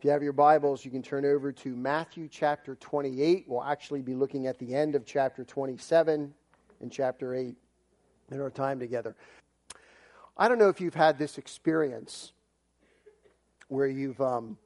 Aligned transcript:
If 0.00 0.04
you 0.04 0.12
have 0.12 0.22
your 0.22 0.32
Bibles, 0.32 0.82
you 0.82 0.90
can 0.90 1.02
turn 1.02 1.26
over 1.26 1.52
to 1.52 1.76
Matthew 1.76 2.26
chapter 2.26 2.74
28. 2.76 3.44
We'll 3.46 3.62
actually 3.62 4.00
be 4.00 4.14
looking 4.14 4.46
at 4.46 4.58
the 4.58 4.74
end 4.74 4.94
of 4.94 5.04
chapter 5.04 5.44
27 5.44 6.32
and 6.80 6.90
chapter 6.90 7.34
8 7.34 7.54
in 8.30 8.40
our 8.40 8.48
time 8.48 8.80
together. 8.80 9.14
I 10.38 10.48
don't 10.48 10.58
know 10.58 10.70
if 10.70 10.80
you've 10.80 10.94
had 10.94 11.18
this 11.18 11.36
experience 11.36 12.32
where 13.68 13.88
you've 13.88 14.18
um, 14.22 14.56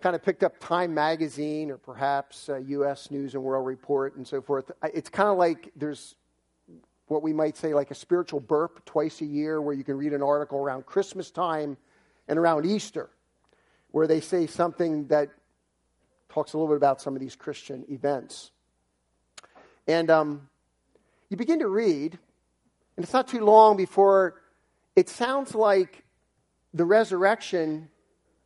kind 0.00 0.14
of 0.14 0.22
picked 0.22 0.44
up 0.44 0.60
Time 0.60 0.94
Magazine 0.94 1.72
or 1.72 1.76
perhaps 1.76 2.48
uh, 2.48 2.58
U.S. 2.58 3.10
News 3.10 3.34
and 3.34 3.42
World 3.42 3.66
Report 3.66 4.14
and 4.14 4.24
so 4.24 4.40
forth. 4.40 4.70
It's 4.94 5.10
kind 5.10 5.30
of 5.30 5.36
like 5.36 5.72
there's 5.74 6.14
what 7.08 7.24
we 7.24 7.32
might 7.32 7.56
say 7.56 7.74
like 7.74 7.90
a 7.90 7.96
spiritual 7.96 8.38
burp 8.38 8.84
twice 8.84 9.20
a 9.20 9.26
year 9.26 9.60
where 9.60 9.74
you 9.74 9.82
can 9.82 9.96
read 9.96 10.12
an 10.12 10.22
article 10.22 10.60
around 10.60 10.86
Christmas 10.86 11.32
time 11.32 11.76
and 12.28 12.38
around 12.38 12.66
Easter 12.66 13.10
where 13.92 14.06
they 14.06 14.20
say 14.20 14.46
something 14.46 15.06
that 15.06 15.30
talks 16.28 16.54
a 16.54 16.58
little 16.58 16.68
bit 16.68 16.76
about 16.76 17.00
some 17.00 17.14
of 17.14 17.20
these 17.20 17.36
Christian 17.36 17.84
events. 17.88 18.50
And 19.86 20.10
um, 20.10 20.48
you 21.28 21.36
begin 21.36 21.60
to 21.60 21.68
read, 21.68 22.18
and 22.96 23.04
it's 23.04 23.12
not 23.12 23.28
too 23.28 23.44
long 23.44 23.76
before 23.76 24.40
it 24.96 25.08
sounds 25.08 25.54
like 25.54 26.04
the 26.74 26.84
resurrection 26.84 27.88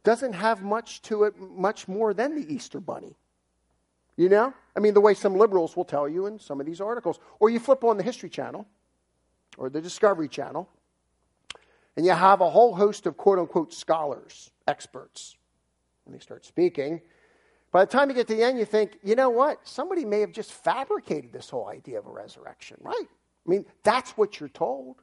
doesn't 0.04 0.34
have 0.34 0.62
much 0.62 1.02
to 1.02 1.24
it, 1.24 1.34
much 1.38 1.88
more 1.88 2.15
than 2.15 2.34
the 2.34 2.52
Easter 2.52 2.80
bunny. 2.80 3.16
You 4.16 4.28
know? 4.28 4.54
I 4.76 4.80
mean, 4.80 4.95
the 4.95 5.01
way 5.01 5.15
some 5.15 5.37
liberals 5.37 5.76
will 5.76 5.84
tell 5.84 6.09
you 6.09 6.26
in 6.26 6.38
some 6.38 6.60
of 6.60 6.66
these 6.66 6.80
articles. 6.80 7.18
Or 7.38 7.51
you 7.51 7.59
flip 7.59 7.84
on 7.84 7.96
the 7.96 8.02
History 8.02 8.30
Channel 8.30 8.66
or 9.59 9.70
the 9.70 9.80
Discovery 9.80 10.28
Channel, 10.28 10.68
and 11.96 12.04
you 12.04 12.12
have 12.12 12.40
a 12.40 12.51
whole 12.51 12.74
host 12.74 13.06
of 13.06 13.16
quote 13.16 13.38
unquote 13.38 13.73
scholars, 13.73 14.51
experts, 14.66 15.36
and 16.04 16.14
they 16.14 16.18
start 16.18 16.44
speaking. 16.44 17.00
By 17.72 17.84
the 17.84 17.90
time 17.90 18.08
you 18.08 18.14
get 18.14 18.28
to 18.28 18.34
the 18.34 18.42
end, 18.42 18.58
you 18.58 18.64
think, 18.64 18.98
you 19.02 19.14
know 19.14 19.30
what? 19.30 19.66
Somebody 19.66 20.04
may 20.04 20.20
have 20.20 20.32
just 20.32 20.52
fabricated 20.52 21.32
this 21.32 21.50
whole 21.50 21.68
idea 21.68 21.98
of 21.98 22.06
a 22.06 22.10
resurrection, 22.10 22.78
right? 22.80 23.06
I 23.46 23.50
mean, 23.50 23.66
that's 23.82 24.12
what 24.12 24.40
you're 24.40 24.48
told. 24.48 24.96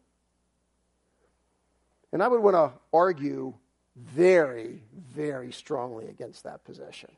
And 2.11 2.21
I 2.21 2.27
would 2.27 2.41
want 2.41 2.55
to 2.55 2.71
argue 2.93 3.53
very, 3.95 4.83
very 4.93 5.51
strongly 5.51 6.07
against 6.07 6.43
that 6.43 6.63
position. 6.63 7.11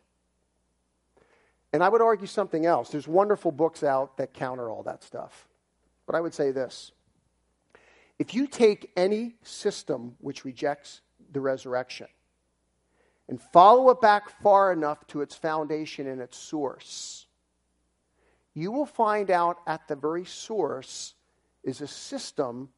And 1.73 1.83
I 1.83 1.89
would 1.89 2.01
argue 2.01 2.27
something 2.27 2.65
else. 2.65 2.89
There's 2.89 3.07
wonderful 3.07 3.51
books 3.51 3.83
out 3.83 4.17
that 4.17 4.33
counter 4.33 4.69
all 4.69 4.83
that 4.83 5.03
stuff. 5.03 5.47
But 6.05 6.15
I 6.15 6.21
would 6.21 6.33
say 6.33 6.51
this 6.51 6.91
if 8.17 8.33
you 8.33 8.47
take 8.47 8.91
any 8.95 9.35
system 9.43 10.15
which 10.19 10.45
rejects 10.45 11.01
the 11.31 11.41
resurrection 11.41 12.07
and 13.27 13.41
follow 13.41 13.89
it 13.89 14.01
back 14.01 14.41
far 14.41 14.71
enough 14.71 15.05
to 15.07 15.21
its 15.21 15.35
foundation 15.35 16.07
and 16.07 16.21
its 16.21 16.37
source, 16.37 17.25
you 18.53 18.71
will 18.71 18.85
find 18.85 19.31
out 19.31 19.57
at 19.67 19.87
the 19.87 19.95
very 19.95 20.25
source 20.25 21.15
is 21.63 21.81
a 21.81 21.87
system 21.87 22.69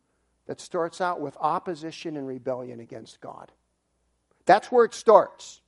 that 0.47 0.59
starts 0.59 1.01
out 1.01 1.19
with 1.19 1.37
opposition 1.39 2.17
and 2.17 2.25
rebellion 2.27 2.79
against 2.79 3.19
God. 3.19 3.51
That's 4.45 4.71
where 4.71 4.85
it 4.85 4.93
starts. 4.93 5.61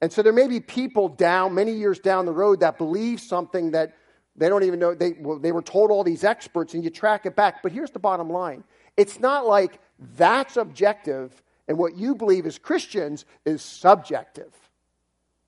And 0.00 0.12
so 0.12 0.22
there 0.22 0.32
may 0.32 0.48
be 0.48 0.60
people 0.60 1.08
down, 1.08 1.54
many 1.54 1.72
years 1.72 2.00
down 2.00 2.26
the 2.26 2.32
road, 2.32 2.60
that 2.60 2.76
believe 2.76 3.20
something 3.20 3.70
that 3.70 3.94
they 4.36 4.48
don't 4.48 4.64
even 4.64 4.80
know. 4.80 4.94
They, 4.94 5.12
well, 5.18 5.38
they 5.38 5.52
were 5.52 5.62
told 5.62 5.90
all 5.90 6.02
these 6.02 6.24
experts, 6.24 6.74
and 6.74 6.82
you 6.82 6.90
track 6.90 7.24
it 7.24 7.36
back. 7.36 7.62
But 7.62 7.72
here's 7.72 7.92
the 7.92 8.00
bottom 8.00 8.28
line 8.28 8.64
it's 8.96 9.20
not 9.20 9.46
like 9.46 9.78
that's 10.16 10.56
objective 10.56 11.42
and 11.68 11.78
what 11.78 11.96
you 11.96 12.14
believe 12.14 12.46
as 12.46 12.58
Christians 12.58 13.24
is 13.44 13.62
subjective. 13.62 14.52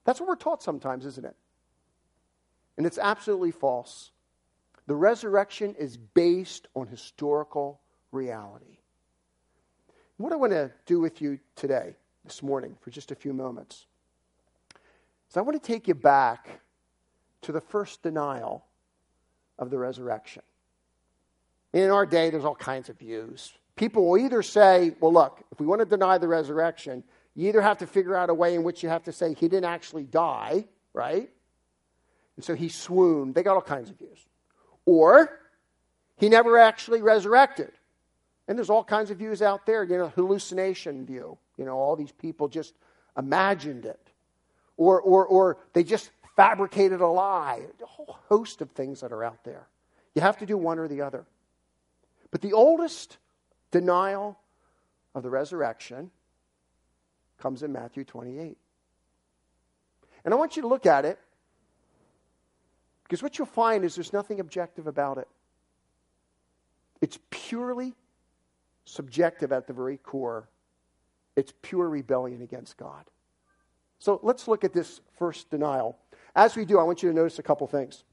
That's 0.03 0.19
what 0.19 0.29
we're 0.29 0.35
taught 0.35 0.63
sometimes, 0.63 1.05
isn't 1.05 1.25
it? 1.25 1.35
And 2.77 2.85
it's 2.85 2.97
absolutely 2.97 3.51
false. 3.51 4.11
The 4.87 4.95
resurrection 4.95 5.75
is 5.77 5.97
based 5.97 6.67
on 6.75 6.87
historical 6.87 7.81
reality. 8.11 8.77
What 10.17 10.33
I 10.33 10.37
want 10.37 10.53
to 10.53 10.71
do 10.85 10.99
with 10.99 11.21
you 11.21 11.39
today, 11.55 11.95
this 12.23 12.41
morning, 12.41 12.75
for 12.81 12.89
just 12.89 13.11
a 13.11 13.15
few 13.15 13.33
moments, 13.33 13.85
is 15.29 15.37
I 15.37 15.41
want 15.41 15.61
to 15.61 15.67
take 15.67 15.87
you 15.87 15.93
back 15.93 16.61
to 17.41 17.51
the 17.51 17.61
first 17.61 18.01
denial 18.01 18.65
of 19.59 19.69
the 19.69 19.77
resurrection. 19.77 20.43
In 21.73 21.91
our 21.91 22.05
day, 22.05 22.29
there's 22.29 22.45
all 22.45 22.55
kinds 22.55 22.89
of 22.89 22.97
views. 22.97 23.53
People 23.77 24.09
will 24.09 24.17
either 24.17 24.41
say, 24.41 24.95
well, 24.99 25.13
look, 25.13 25.43
if 25.51 25.59
we 25.59 25.65
want 25.65 25.79
to 25.79 25.85
deny 25.85 26.17
the 26.17 26.27
resurrection, 26.27 27.03
you 27.35 27.47
either 27.47 27.61
have 27.61 27.77
to 27.77 27.87
figure 27.87 28.15
out 28.15 28.29
a 28.29 28.33
way 28.33 28.55
in 28.55 28.63
which 28.63 28.81
you 28.81 28.89
have 28.89 29.03
to 29.03 29.11
say 29.11 29.33
he 29.33 29.47
didn't 29.47 29.65
actually 29.65 30.03
die, 30.03 30.65
right? 30.93 31.29
And 32.35 32.43
so 32.43 32.55
he 32.55 32.69
swooned. 32.69 33.35
They 33.35 33.43
got 33.43 33.55
all 33.55 33.61
kinds 33.61 33.91
of 33.91 33.97
views. 33.97 34.17
Or 34.85 35.39
he 36.17 36.29
never 36.29 36.57
actually 36.57 37.01
resurrected. 37.03 37.71
And 38.47 38.57
there's 38.57 38.71
all 38.71 38.83
kinds 38.83 39.11
of 39.11 39.17
views 39.17 39.41
out 39.41 39.65
there, 39.67 39.83
you 39.83 39.97
know, 39.97 40.09
hallucination 40.09 41.05
view. 41.05 41.37
You 41.57 41.65
know, 41.65 41.77
all 41.77 41.95
these 41.95 42.11
people 42.11 42.47
just 42.47 42.73
imagined 43.17 43.85
it. 43.85 43.99
Or, 44.75 44.99
or, 45.01 45.25
or 45.25 45.57
they 45.73 45.83
just 45.83 46.09
fabricated 46.35 47.01
a 47.01 47.07
lie. 47.07 47.61
A 47.81 47.85
whole 47.85 48.17
host 48.29 48.61
of 48.61 48.71
things 48.71 49.01
that 49.01 49.11
are 49.11 49.23
out 49.23 49.43
there. 49.43 49.67
You 50.15 50.21
have 50.21 50.37
to 50.37 50.47
do 50.47 50.57
one 50.57 50.79
or 50.79 50.87
the 50.87 51.01
other. 51.01 51.25
But 52.31 52.41
the 52.41 52.53
oldest 52.53 53.17
denial 53.71 54.37
of 55.15 55.23
the 55.23 55.29
resurrection 55.29 56.11
comes 57.37 57.63
in 57.63 57.71
Matthew 57.71 58.03
28. 58.03 58.57
And 60.25 60.33
I 60.33 60.37
want 60.37 60.55
you 60.55 60.61
to 60.63 60.67
look 60.67 60.85
at 60.85 61.05
it 61.05 61.19
because 63.03 63.23
what 63.23 63.37
you'll 63.37 63.47
find 63.47 63.85
is 63.85 63.95
there's 63.95 64.11
nothing 64.11 64.39
objective 64.39 64.87
about 64.87 65.17
it. 65.17 65.27
It's 67.01 67.19
purely 67.29 67.93
subjective 68.85 69.51
at 69.51 69.67
the 69.67 69.73
very 69.73 69.97
core. 69.97 70.49
It's 71.35 71.53
pure 71.61 71.87
rebellion 71.89 72.41
against 72.41 72.77
God. 72.77 73.05
So 73.99 74.19
let's 74.23 74.47
look 74.47 74.63
at 74.63 74.73
this 74.73 75.01
first 75.17 75.49
denial. 75.49 75.97
As 76.35 76.55
we 76.55 76.65
do, 76.65 76.79
I 76.79 76.83
want 76.83 77.01
you 77.01 77.09
to 77.09 77.15
notice 77.15 77.39
a 77.39 77.43
couple 77.43 77.65
things, 77.67 78.03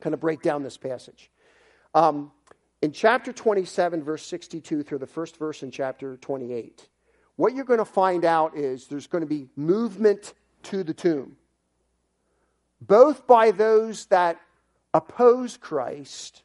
kind 0.00 0.14
of 0.14 0.20
break 0.20 0.42
down 0.42 0.62
this 0.62 0.76
passage. 0.76 1.30
Um, 1.94 2.32
in 2.82 2.92
chapter 2.92 3.32
27, 3.32 4.02
verse 4.02 4.24
62 4.26 4.82
through 4.82 4.98
the 4.98 5.06
first 5.06 5.36
verse 5.36 5.62
in 5.62 5.70
chapter 5.70 6.16
28, 6.16 6.88
what 7.36 7.54
you're 7.54 7.64
going 7.64 7.78
to 7.78 7.84
find 7.84 8.24
out 8.24 8.56
is 8.56 8.86
there's 8.86 9.06
going 9.06 9.22
to 9.22 9.28
be 9.28 9.48
movement 9.56 10.34
to 10.64 10.82
the 10.82 10.94
tomb, 10.94 11.36
both 12.80 13.26
by 13.26 13.50
those 13.50 14.06
that 14.06 14.40
oppose 14.94 15.56
Christ 15.56 16.42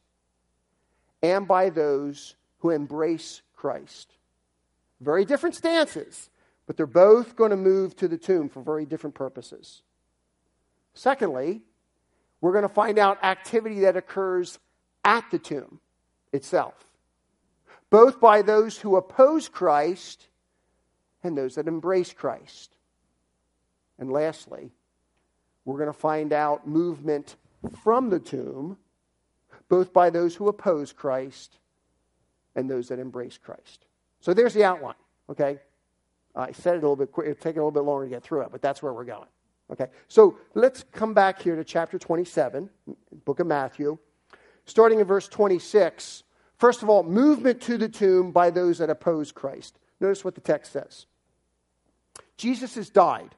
and 1.23 1.47
by 1.47 1.69
those 1.69 2.35
who 2.59 2.69
embrace 2.69 3.41
Christ. 3.55 4.13
Very 5.01 5.25
different 5.25 5.55
stances, 5.55 6.29
but 6.67 6.77
they're 6.77 6.85
both 6.85 7.35
going 7.35 7.51
to 7.51 7.57
move 7.57 7.95
to 7.97 8.07
the 8.07 8.17
tomb 8.17 8.49
for 8.49 8.61
very 8.61 8.85
different 8.85 9.15
purposes. 9.15 9.83
Secondly, 10.93 11.61
we're 12.41 12.51
going 12.51 12.63
to 12.63 12.69
find 12.69 12.99
out 12.99 13.23
activity 13.23 13.81
that 13.81 13.97
occurs 13.97 14.59
at 15.03 15.29
the 15.31 15.39
tomb 15.39 15.79
itself, 16.35 16.85
both 17.89 18.19
by 18.19 18.41
those 18.41 18.77
who 18.77 18.95
oppose 18.95 19.49
Christ 19.49 20.27
and 21.23 21.37
those 21.37 21.55
that 21.55 21.67
embrace 21.67 22.13
Christ. 22.13 22.75
And 23.97 24.11
lastly, 24.11 24.71
we're 25.63 25.77
going 25.77 25.91
to 25.91 25.93
find 25.93 26.31
out 26.33 26.67
movement 26.67 27.35
from 27.81 28.09
the 28.09 28.19
tomb, 28.19 28.77
both 29.69 29.91
by 29.91 30.09
those 30.09 30.35
who 30.35 30.47
oppose 30.47 30.93
Christ 30.93 31.57
and 32.55 32.69
those 32.69 32.89
that 32.89 32.99
embrace 32.99 33.37
Christ. 33.37 33.85
So 34.19 34.33
there's 34.33 34.53
the 34.53 34.63
outline, 34.63 34.95
okay? 35.29 35.59
I 36.35 36.51
said 36.51 36.75
it 36.75 36.77
a 36.77 36.81
little 36.81 36.95
bit 36.95 37.11
quick, 37.11 37.27
it'll 37.27 37.41
take 37.41 37.55
a 37.55 37.59
little 37.59 37.71
bit 37.71 37.83
longer 37.83 38.05
to 38.05 38.09
get 38.09 38.23
through 38.23 38.41
it, 38.41 38.49
but 38.51 38.61
that's 38.61 38.83
where 38.83 38.93
we're 38.93 39.05
going. 39.05 39.27
Okay, 39.71 39.87
so 40.07 40.37
let's 40.53 40.85
come 40.91 41.15
back 41.15 41.41
here 41.41 41.55
to 41.55 41.63
chapter 41.63 41.97
27, 41.97 42.69
book 43.23 43.39
of 43.39 43.47
Matthew, 43.47 43.97
starting 44.65 44.99
in 44.99 45.07
verse 45.07 45.27
26. 45.27 46.23
First 46.57 46.83
of 46.83 46.89
all, 46.89 47.03
movement 47.03 47.61
to 47.63 47.77
the 47.77 47.89
tomb 47.89 48.31
by 48.31 48.49
those 48.49 48.77
that 48.77 48.89
oppose 48.89 49.31
Christ. 49.31 49.77
Notice 49.99 50.23
what 50.23 50.35
the 50.35 50.41
text 50.41 50.71
says 50.71 51.05
Jesus 52.37 52.75
has 52.75 52.89
died. 52.89 53.35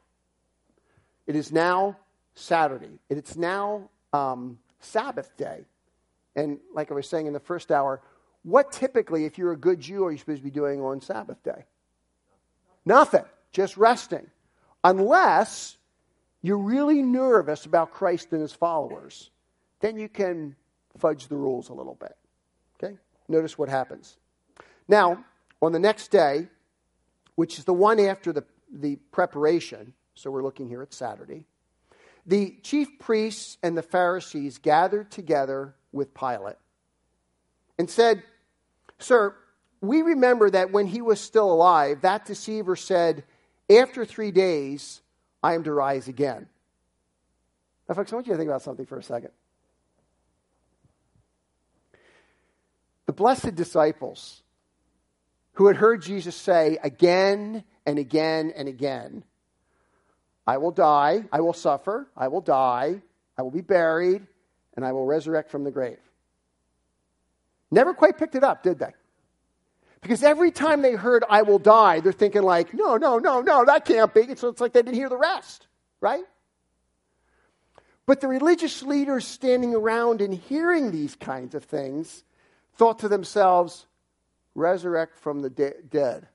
It 1.25 1.35
is 1.35 1.51
now 1.51 1.97
Saturday. 2.35 2.99
It's 3.09 3.35
now 3.35 3.89
um, 4.13 4.59
Sabbath 4.79 5.35
day. 5.37 5.65
And 6.35 6.59
like 6.73 6.91
I 6.91 6.93
was 6.93 7.07
saying 7.07 7.27
in 7.27 7.33
the 7.33 7.39
first 7.39 7.71
hour, 7.71 8.01
what 8.43 8.71
typically, 8.71 9.25
if 9.25 9.37
you're 9.37 9.51
a 9.51 9.57
good 9.57 9.81
Jew, 9.81 10.05
are 10.05 10.11
you 10.11 10.17
supposed 10.17 10.39
to 10.39 10.43
be 10.43 10.51
doing 10.51 10.79
on 10.81 11.01
Sabbath 11.01 11.41
day? 11.43 11.65
Nothing, 12.85 13.25
just 13.51 13.75
resting. 13.75 14.27
Unless 14.83 15.77
you're 16.41 16.57
really 16.57 17.01
nervous 17.01 17.65
about 17.65 17.91
Christ 17.91 18.31
and 18.31 18.41
his 18.41 18.53
followers, 18.53 19.31
then 19.81 19.97
you 19.97 20.07
can 20.07 20.55
fudge 20.97 21.27
the 21.27 21.35
rules 21.35 21.69
a 21.69 21.73
little 21.73 21.95
bit. 21.95 22.15
Notice 23.27 23.57
what 23.57 23.69
happens. 23.69 24.17
Now, 24.87 25.23
on 25.61 25.71
the 25.71 25.79
next 25.79 26.09
day, 26.09 26.47
which 27.35 27.59
is 27.59 27.65
the 27.65 27.73
one 27.73 27.99
after 27.99 28.31
the, 28.33 28.43
the 28.71 28.97
preparation, 29.11 29.93
So 30.15 30.31
we're 30.31 30.43
looking 30.43 30.67
here 30.67 30.81
at 30.81 30.93
Saturday. 30.93 31.45
The 32.25 32.57
chief 32.63 32.99
priests 32.99 33.57
and 33.63 33.77
the 33.77 33.83
Pharisees 33.83 34.57
gathered 34.57 35.11
together 35.11 35.75
with 35.91 36.13
Pilate 36.13 36.57
and 37.77 37.89
said, 37.89 38.23
Sir, 38.99 39.35
we 39.81 40.01
remember 40.01 40.49
that 40.49 40.71
when 40.71 40.87
he 40.87 41.01
was 41.01 41.21
still 41.21 41.51
alive, 41.51 42.01
that 42.01 42.25
deceiver 42.25 42.75
said, 42.75 43.23
After 43.69 44.05
three 44.05 44.31
days, 44.31 45.01
I 45.43 45.53
am 45.53 45.63
to 45.63 45.71
rise 45.71 46.07
again. 46.07 46.47
Now, 47.87 47.95
folks, 47.95 48.11
I 48.11 48.15
want 48.15 48.27
you 48.27 48.33
to 48.33 48.37
think 48.37 48.49
about 48.49 48.63
something 48.63 48.85
for 48.85 48.97
a 48.97 49.03
second. 49.03 49.31
The 53.07 53.13
blessed 53.13 53.55
disciples 53.55 54.43
who 55.53 55.67
had 55.67 55.77
heard 55.77 56.03
Jesus 56.03 56.35
say 56.35 56.77
again 56.83 57.63
and 57.85 57.97
again 57.97 58.53
and 58.55 58.67
again, 58.67 59.23
I 60.45 60.57
will 60.57 60.71
die, 60.71 61.25
I 61.31 61.41
will 61.41 61.53
suffer, 61.53 62.07
I 62.15 62.27
will 62.27 62.41
die, 62.41 63.01
I 63.37 63.41
will 63.41 63.51
be 63.51 63.61
buried, 63.61 64.27
and 64.75 64.85
I 64.85 64.91
will 64.91 65.05
resurrect 65.05 65.49
from 65.49 65.63
the 65.63 65.71
grave. 65.71 65.99
Never 67.71 67.93
quite 67.93 68.17
picked 68.17 68.35
it 68.35 68.43
up, 68.43 68.61
did 68.61 68.77
they? 68.77 68.93
Because 70.01 70.21
every 70.21 70.51
time 70.51 70.81
they 70.81 70.93
heard, 70.93 71.23
I 71.29 71.41
will 71.41 71.59
die, 71.59 72.01
they're 72.01 72.11
thinking, 72.11 72.43
like, 72.43 72.73
no, 72.73 72.97
no, 72.97 73.17
no, 73.19 73.41
no, 73.41 73.65
that 73.65 73.85
can't 73.85 74.13
be. 74.13 74.35
So 74.35 74.49
it's 74.49 74.61
like 74.61 74.73
they 74.73 74.81
didn't 74.81 74.95
hear 74.95 75.09
the 75.09 75.17
rest, 75.17 75.65
right? 76.01 76.23
But 78.05 78.21
the 78.21 78.27
religious 78.27 78.83
leaders 78.83 79.25
standing 79.25 79.75
around 79.75 80.21
and 80.21 80.33
hearing 80.33 80.91
these 80.91 81.15
kinds 81.15 81.55
of 81.55 81.63
things 81.63 82.23
thought 82.77 82.99
to 82.99 83.07
themselves, 83.07 83.85
resurrect 84.55 85.17
from 85.17 85.41
the 85.41 85.49
de- 85.49 85.81
dead. 85.89 86.27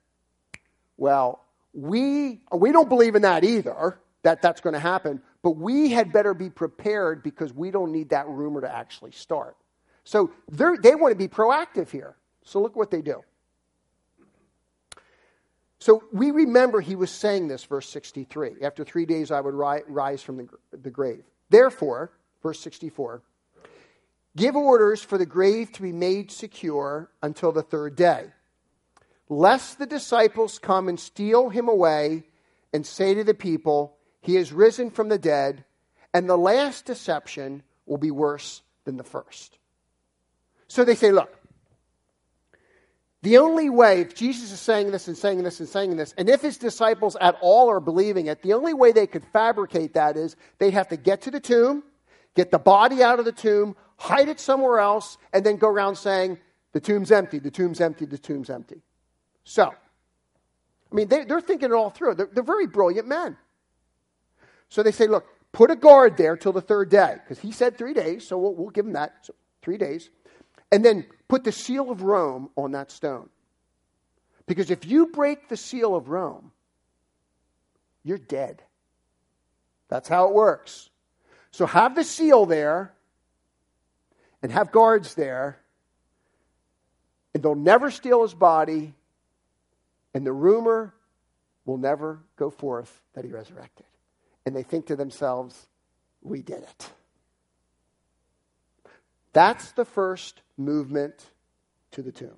Well, 0.97 1.45
we, 1.73 2.41
we 2.55 2.73
don't 2.73 2.89
believe 2.89 3.15
in 3.15 3.23
that 3.23 3.45
either, 3.45 3.99
that 4.23 4.43
that's 4.43 4.61
going 4.61 4.75
to 4.75 4.81
happen, 4.81 5.23
but 5.43 5.53
we 5.53 5.91
had 5.91 6.13
better 6.13 6.35
be 6.35 6.51
prepared 6.51 7.23
because 7.23 7.53
we 7.53 7.71
don't 7.71 7.93
need 7.93 8.11
that 8.11 8.29
rumor 8.29 8.61
to 8.61 8.73
actually 8.73 9.13
start. 9.13 9.57
So 10.05 10.31
they 10.49 10.95
want 10.95 11.13
to 11.13 11.19
be 11.19 11.29
proactive 11.29 11.91
here. 11.91 12.17
So 12.45 12.61
look 12.61 12.77
what 12.77 12.91
they 12.91 13.03
do. 13.03 13.23
So 15.79 16.05
we 16.13 16.31
remember 16.31 16.81
he 16.81 16.95
was 16.95 17.11
saying 17.11 17.49
this, 17.49 17.65
verse 17.65 17.89
63 17.89 18.63
After 18.63 18.85
three 18.85 19.05
days 19.05 19.33
I 19.33 19.41
would 19.41 19.55
ri- 19.55 19.83
rise 19.89 20.23
from 20.23 20.37
the, 20.37 20.49
the 20.81 20.91
grave. 20.91 21.25
Therefore, 21.51 22.13
verse 22.43 22.61
64 22.61 23.23
Give 24.37 24.57
orders 24.57 25.03
for 25.03 25.19
the 25.19 25.27
grave 25.27 25.73
to 25.73 25.83
be 25.83 25.93
made 25.93 26.31
secure 26.31 27.11
until 27.23 27.53
the 27.53 27.63
third 27.63 27.97
day, 27.97 28.27
lest 29.29 29.79
the 29.79 29.87
disciples 29.87 30.59
come 30.59 30.89
and 30.89 30.99
steal 30.99 31.51
him 31.51 31.69
away 31.69 32.25
and 32.73 32.87
say 32.87 33.15
to 33.15 33.25
the 33.25 33.35
people, 33.35 33.97
He 34.21 34.37
has 34.37 34.53
risen 34.53 34.91
from 34.91 35.09
the 35.09 35.19
dead, 35.19 35.65
and 36.15 36.29
the 36.29 36.39
last 36.39 36.87
deception 36.87 37.63
will 37.85 37.99
be 37.99 38.11
worse 38.11 38.63
than 38.85 38.97
the 38.97 39.05
first. 39.05 39.59
So 40.67 40.85
they 40.85 40.95
say, 40.95 41.13
Look, 41.13 41.37
the 43.23 43.39
only 43.39 43.71
way, 43.71 44.01
if 44.01 44.15
Jesus 44.17 44.51
is 44.51 44.61
saying 44.61 44.91
this 44.91 45.07
and 45.07 45.17
saying 45.17 45.43
this 45.45 45.61
and 45.61 45.69
saying 45.69 45.97
this, 45.97 46.13
and 46.19 46.29
if 46.29 46.41
his 46.41 46.59
disciples 46.59 47.17
at 47.21 47.37
all 47.41 47.71
are 47.71 47.81
believing 47.81 48.27
it, 48.27 48.43
the 48.43 48.55
only 48.55 48.75
way 48.75 48.91
they 48.91 49.07
could 49.07 49.25
fabricate 49.33 49.95
that 49.95 50.17
is 50.17 50.35
they'd 50.59 50.73
have 50.73 50.89
to 50.89 50.97
get 50.97 51.23
to 51.23 51.31
the 51.31 51.39
tomb, 51.39 51.85
get 52.35 52.51
the 52.51 52.59
body 52.59 53.03
out 53.03 53.21
of 53.21 53.25
the 53.25 53.33
tomb, 53.33 53.77
hide 54.03 54.29
it 54.29 54.41
somewhere 54.41 54.81
else, 54.81 55.17
and 55.33 55.47
then 55.47 55.57
go 55.57 55.69
around 55.69 55.95
saying, 55.95 56.37
the 56.73 56.81
tomb's 56.81 57.13
empty, 57.13 57.39
the 57.39 57.53
tomb's 57.53 57.81
empty, 57.81 58.05
the 58.05 58.19
tomb's 58.19 58.51
empty. 58.51 58.83
So, 59.45 59.69
I 59.71 60.95
mean, 60.95 61.07
they, 61.07 61.21
are 61.21 61.41
thinking 61.41 61.71
it 61.71 61.75
all 61.75 61.91
through. 61.91 62.17
They're, 62.17 62.29
they're 62.33 62.43
very 62.43 62.67
brilliant 62.67 63.07
men. 63.07 63.37
So 64.69 64.83
they 64.83 64.91
say, 64.91 65.07
look, 65.07 65.27
put 65.53 65.71
a 65.71 65.77
guard 65.77 66.17
there 66.17 66.37
till 66.37 66.53
the 66.53 66.61
third 66.61 66.91
day, 66.91 67.15
because 67.23 67.39
he 67.39 67.53
said 67.53 67.79
three 67.79 67.95
days, 67.95 68.27
so 68.27 68.39
we'll, 68.39 68.55
we'll 68.55 68.71
give 68.71 68.87
him 68.87 68.95
that. 68.95 69.15
So 69.23 69.35
three 69.63 69.79
days. 69.79 70.11
And 70.73 70.85
then 70.85 71.07
put 71.29 71.45
the 71.45 71.53
seal 71.53 71.89
of 71.89 72.03
Rome 72.03 72.51
on 72.57 72.73
that 72.73 72.91
stone. 72.91 73.29
Because 74.47 74.73
if 74.73 74.85
you 74.85 75.07
break 75.07 75.49
the 75.49 75.57
seal 75.57 75.95
of 75.95 76.09
Rome, 76.09 76.51
you're 78.03 78.19
dead. 78.19 78.63
That's 79.89 80.09
how 80.09 80.27
it 80.27 80.35
works. 80.35 80.91
So 81.53 81.67
have 81.67 81.95
the 81.95 82.03
seal 82.03 82.47
there 82.47 82.95
and 84.43 84.51
have 84.51 84.73
guards 84.73 85.15
there, 85.15 85.59
and 87.35 87.43
they'll 87.43 87.55
never 87.55 87.91
steal 87.91 88.23
his 88.23 88.35
body, 88.35 88.95
and 90.15 90.27
the 90.27 90.33
rumor 90.33 90.95
will 91.65 91.79
never 91.79 92.21
go 92.37 92.51
forth 92.51 93.01
that 93.15 93.25
he 93.25 93.31
resurrected. 93.31 93.87
And 94.45 94.55
they 94.55 94.65
think 94.65 94.87
to 94.87 94.97
themselves, 94.97 95.69
we 96.21 96.43
did 96.43 96.63
it. 96.63 96.91
That's 99.33 99.73
the 99.73 99.85
first 99.85 100.43
movement 100.57 101.25
to 101.93 102.03
the 102.03 102.13
tomb. 102.13 102.37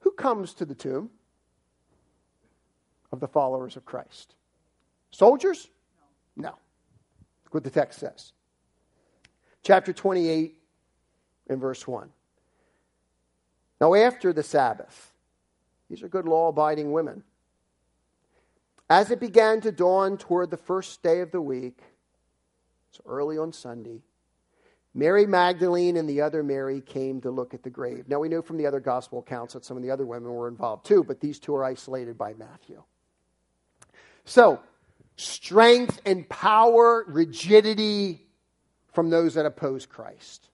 Who 0.00 0.10
comes 0.12 0.54
to 0.54 0.64
the 0.64 0.74
tomb 0.74 1.10
of 3.12 3.20
the 3.20 3.28
followers 3.28 3.76
of 3.76 3.84
Christ? 3.84 4.34
Soldiers? 5.10 5.68
No. 6.36 6.50
Look 7.44 7.54
what 7.54 7.64
the 7.64 7.70
text 7.70 8.00
says 8.00 8.32
chapter 9.62 9.92
28 9.92 10.54
and 11.48 11.60
verse 11.60 11.86
1. 11.86 12.10
Now, 13.80 13.94
after 13.94 14.32
the 14.32 14.42
Sabbath, 14.42 15.12
these 15.88 16.02
are 16.02 16.08
good 16.08 16.26
law 16.26 16.48
abiding 16.48 16.92
women. 16.92 17.22
As 18.90 19.10
it 19.10 19.20
began 19.20 19.60
to 19.60 19.72
dawn 19.72 20.16
toward 20.16 20.50
the 20.50 20.56
first 20.56 21.02
day 21.02 21.20
of 21.20 21.30
the 21.30 21.40
week, 21.40 21.80
so 22.90 23.02
early 23.06 23.38
on 23.38 23.52
Sunday, 23.52 24.02
Mary 24.94 25.26
Magdalene 25.26 25.96
and 25.96 26.08
the 26.08 26.22
other 26.22 26.42
Mary 26.42 26.80
came 26.80 27.20
to 27.20 27.30
look 27.30 27.54
at 27.54 27.62
the 27.62 27.70
grave. 27.70 28.08
Now, 28.08 28.18
we 28.18 28.28
know 28.28 28.42
from 28.42 28.56
the 28.56 28.66
other 28.66 28.80
gospel 28.80 29.20
accounts 29.20 29.54
that 29.54 29.64
some 29.64 29.76
of 29.76 29.82
the 29.82 29.90
other 29.90 30.06
women 30.06 30.32
were 30.32 30.48
involved 30.48 30.86
too, 30.86 31.04
but 31.04 31.20
these 31.20 31.38
two 31.38 31.54
are 31.54 31.64
isolated 31.64 32.16
by 32.16 32.34
Matthew. 32.34 32.82
So, 34.24 34.60
strength 35.16 36.00
and 36.04 36.28
power, 36.28 37.04
rigidity, 37.06 38.27
from 38.92 39.10
those 39.10 39.34
that 39.34 39.46
oppose 39.46 39.86
Christ. 39.86 40.48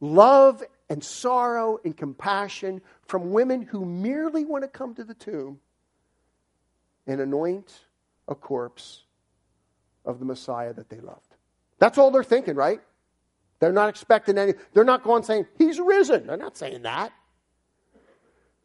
Love 0.00 0.62
and 0.88 1.02
sorrow 1.02 1.78
and 1.84 1.96
compassion 1.96 2.80
from 3.06 3.32
women 3.32 3.62
who 3.62 3.84
merely 3.84 4.44
want 4.44 4.62
to 4.62 4.68
come 4.68 4.94
to 4.94 5.04
the 5.04 5.14
tomb 5.14 5.58
and 7.06 7.20
anoint 7.20 7.72
a 8.28 8.34
corpse 8.34 9.04
of 10.04 10.18
the 10.18 10.24
Messiah 10.24 10.72
that 10.74 10.88
they 10.88 11.00
loved. 11.00 11.34
That's 11.78 11.98
all 11.98 12.10
they're 12.10 12.24
thinking, 12.24 12.54
right? 12.54 12.80
They're 13.58 13.72
not 13.72 13.88
expecting 13.88 14.38
any, 14.38 14.54
they're 14.74 14.84
not 14.84 15.02
going 15.02 15.22
saying, 15.22 15.46
He's 15.58 15.80
risen. 15.80 16.26
They're 16.26 16.36
not 16.36 16.56
saying 16.56 16.82
that. 16.82 17.12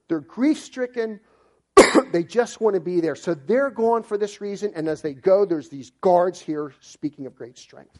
They're 0.08 0.20
grief 0.20 0.60
stricken. 0.60 1.22
they 2.12 2.24
just 2.24 2.60
want 2.60 2.74
to 2.74 2.82
be 2.82 3.00
there. 3.00 3.16
So 3.16 3.34
they're 3.34 3.70
going 3.70 4.04
for 4.04 4.18
this 4.18 4.42
reason. 4.42 4.74
And 4.75 4.89
as 4.89 5.01
they 5.01 5.13
go, 5.13 5.46
there's 5.46 5.70
these 5.70 5.92
guards 6.01 6.42
here 6.42 6.74
speaking 6.82 7.25
of 7.25 7.36
great 7.36 7.58
strength 7.58 8.00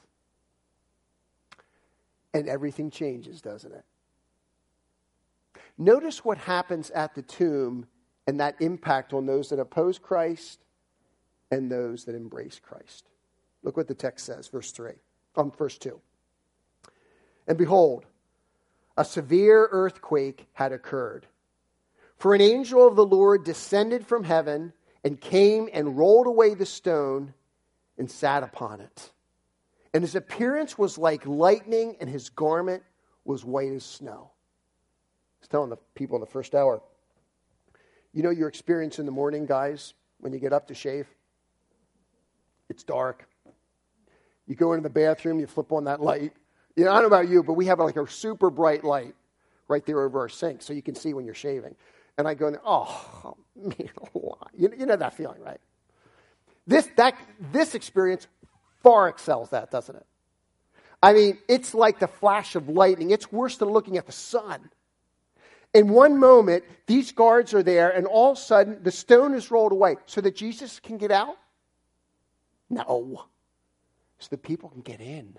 and 2.34 2.48
everything 2.48 2.90
changes, 2.90 3.42
doesn't 3.42 3.74
it? 3.74 3.84
Notice 5.78 6.24
what 6.24 6.38
happens 6.38 6.90
at 6.92 7.16
the 7.16 7.22
tomb 7.22 7.88
and 8.28 8.40
that 8.40 8.56
impact 8.62 9.14
on 9.14 9.26
those 9.26 9.50
that 9.50 9.60
oppose 9.60 9.98
Christ 9.98 10.60
and 11.50 11.72
those 11.72 12.06
that 12.06 12.16
embrace 12.16 12.60
Christ. 12.60 13.06
Look 13.64 13.78
what 13.78 13.88
the 13.88 13.96
text 13.96 14.26
says, 14.26 14.48
verse 14.48 14.72
3, 14.72 14.92
um, 15.36 15.52
verse 15.52 15.78
2. 15.78 16.00
And 17.48 17.58
behold, 17.58 18.06
a 18.98 19.06
severe 19.06 19.68
earthquake 19.72 20.48
had 20.54 20.72
occurred. 20.72 21.28
For 22.18 22.36
an 22.36 22.42
angel 22.42 22.88
of 22.88 22.96
the 22.96 23.06
Lord 23.06 23.44
descended 23.44 24.06
from 24.06 24.24
heaven 24.24 24.74
and 25.04 25.20
came 25.20 25.70
and 25.74 25.98
rolled 25.98 26.28
away 26.28 26.54
the 26.54 26.66
stone 26.66 27.34
and 27.98 28.10
sat 28.10 28.44
upon 28.44 28.82
it. 28.82 29.12
And 29.94 30.04
his 30.04 30.16
appearance 30.16 30.78
was 30.78 30.98
like 30.98 31.26
lightning, 31.26 31.98
and 32.00 32.10
his 32.10 32.30
garment 32.30 32.84
was 33.26 33.44
white 33.44 33.72
as 33.72 33.84
snow. 33.84 34.32
He's 35.40 35.48
telling 35.48 35.70
the 35.70 35.78
people 35.96 36.16
in 36.16 36.22
the 36.22 36.28
first 36.28 36.56
hour. 36.56 36.82
You 38.14 38.24
know 38.24 38.30
your 38.30 38.48
experience 38.48 39.00
in 39.00 39.06
the 39.06 39.12
morning, 39.12 39.46
guys, 39.46 39.94
when 40.20 40.34
you 40.34 40.40
get 40.40 40.54
up 40.54 40.68
to 40.68 40.74
shave? 40.74 41.08
It's 42.70 42.84
dark. 42.84 43.28
You 44.48 44.56
go 44.56 44.74
into 44.74 44.84
the 44.84 44.90
bathroom, 44.90 45.40
you 45.40 45.48
flip 45.48 45.72
on 45.72 45.86
that 45.86 46.02
light. 46.02 46.34
You 46.76 46.86
know, 46.86 46.92
I 46.92 46.96
don't 46.96 47.04
know 47.04 47.18
about 47.18 47.30
you, 47.30 47.44
but 47.44 47.54
we 47.54 47.66
have 47.66 47.80
like 47.80 47.98
a 47.98 48.08
super 48.08 48.50
bright 48.50 48.84
light 48.84 49.16
right 49.68 49.86
there 49.86 50.02
over 50.02 50.20
our 50.20 50.30
sink 50.30 50.62
so 50.62 50.74
you 50.74 50.82
can 50.82 50.96
see 50.96 51.14
when 51.14 51.26
you're 51.26 51.34
shaving. 51.34 51.76
And 52.18 52.28
I 52.28 52.34
go, 52.34 52.48
in 52.48 52.54
there, 52.54 52.62
oh, 52.66 53.36
man, 53.56 53.90
you, 54.54 54.74
you 54.78 54.86
know 54.86 54.96
that 54.96 55.14
feeling, 55.14 55.42
right? 55.42 55.60
This, 56.68 56.90
that, 56.98 57.16
this 57.52 57.76
experience 57.76 58.28
far 58.84 59.10
excels 59.10 59.50
that, 59.52 59.72
doesn't 59.72 59.96
it? 59.96 60.06
I 61.04 61.14
mean, 61.14 61.38
it's 61.48 61.74
like 61.74 62.00
the 62.00 62.08
flash 62.08 62.56
of 62.56 62.70
lightning. 62.70 63.12
It's 63.12 63.32
worse 63.32 63.58
than 63.58 63.70
looking 63.70 63.98
at 63.98 64.06
the 64.06 64.12
sun. 64.12 64.70
In 65.74 65.88
one 65.88 66.20
moment, 66.20 66.64
these 66.86 67.12
guards 67.12 67.54
are 67.54 67.64
there, 67.64 67.90
and 67.90 68.06
all 68.06 68.32
of 68.32 68.38
a 68.38 68.42
sudden, 68.42 68.80
the 68.84 68.92
stone 68.92 69.34
is 69.34 69.50
rolled 69.50 69.72
away 69.72 69.96
so 70.06 70.22
that 70.22 70.36
Jesus 70.36 70.80
can 70.80 70.98
get 70.98 71.12
out? 71.12 71.38
No. 72.70 73.26
So 74.20 74.28
the 74.30 74.38
people 74.38 74.70
can 74.70 74.82
get 74.82 75.00
in. 75.00 75.38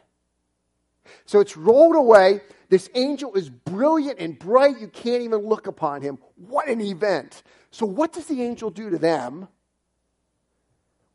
So 1.27 1.41
it's 1.41 1.57
rolled 1.57 1.97
away. 1.97 2.41
This 2.69 2.89
angel 2.95 3.35
is 3.35 3.51
brilliant 3.51 4.19
and 4.19 4.39
bright. 4.39 4.81
You 4.81 4.89
can't 4.89 5.23
even 5.23 5.41
look 5.41 5.67
upon 5.67 6.03
him. 6.03 6.19
What 6.37 6.69
an 6.69 6.81
event. 6.81 7.43
So, 7.71 7.87
what 7.87 8.13
does 8.13 8.27
the 8.27 8.43
angel 8.43 8.71
do 8.71 8.91
to 8.91 8.99
them? 8.99 9.49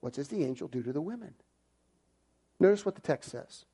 What 0.02 0.14
does 0.14 0.28
the 0.28 0.44
angel 0.44 0.68
do 0.68 0.84
to 0.84 0.94
the 0.94 1.02
women? 1.02 1.34
Notice 2.60 2.86
what 2.86 2.96
the 2.96 3.02
text 3.02 3.32
says. 3.32 3.66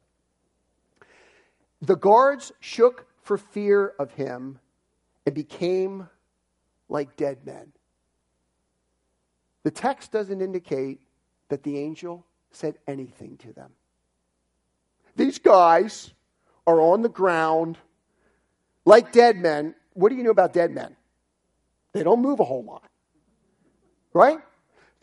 The 1.81 1.95
guards 1.95 2.51
shook 2.59 3.07
for 3.21 3.37
fear 3.37 3.93
of 3.99 4.11
him 4.13 4.59
and 5.25 5.33
became 5.33 6.09
like 6.89 7.15
dead 7.15 7.45
men. 7.45 7.71
The 9.63 9.71
text 9.71 10.11
doesn't 10.11 10.41
indicate 10.41 11.01
that 11.49 11.63
the 11.63 11.77
angel 11.79 12.25
said 12.51 12.77
anything 12.87 13.37
to 13.37 13.53
them. 13.53 13.71
These 15.15 15.39
guys 15.39 16.13
are 16.67 16.81
on 16.81 17.01
the 17.01 17.09
ground 17.09 17.77
like 18.85 19.11
dead 19.11 19.37
men. 19.37 19.75
What 19.93 20.09
do 20.09 20.15
you 20.15 20.23
know 20.23 20.31
about 20.31 20.53
dead 20.53 20.71
men? 20.71 20.95
They 21.93 22.03
don't 22.03 22.21
move 22.21 22.39
a 22.39 22.43
whole 22.43 22.63
lot. 22.63 22.89
Right? 24.13 24.39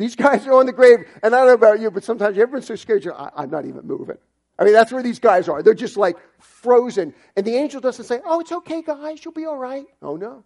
These 0.00 0.16
guys 0.16 0.46
are 0.46 0.54
on 0.54 0.64
the 0.64 0.72
grave, 0.72 1.00
and 1.22 1.34
I 1.34 1.40
don't 1.40 1.48
know 1.48 1.52
about 1.52 1.78
you, 1.78 1.90
but 1.90 2.02
sometimes 2.02 2.38
everyone's 2.38 2.66
so 2.66 2.74
scared, 2.74 3.04
you're, 3.04 3.14
I, 3.14 3.28
I'm 3.36 3.50
not 3.50 3.66
even 3.66 3.86
moving. 3.86 4.16
I 4.58 4.64
mean, 4.64 4.72
that's 4.72 4.90
where 4.90 5.02
these 5.02 5.18
guys 5.18 5.46
are. 5.46 5.62
They're 5.62 5.74
just 5.74 5.98
like 5.98 6.16
frozen. 6.38 7.12
And 7.36 7.44
the 7.44 7.54
angel 7.54 7.82
doesn't 7.82 8.06
say, 8.06 8.18
Oh, 8.24 8.40
it's 8.40 8.50
okay, 8.50 8.80
guys, 8.80 9.22
you'll 9.22 9.34
be 9.34 9.44
all 9.44 9.58
right. 9.58 9.84
Oh, 10.00 10.16
no. 10.16 10.44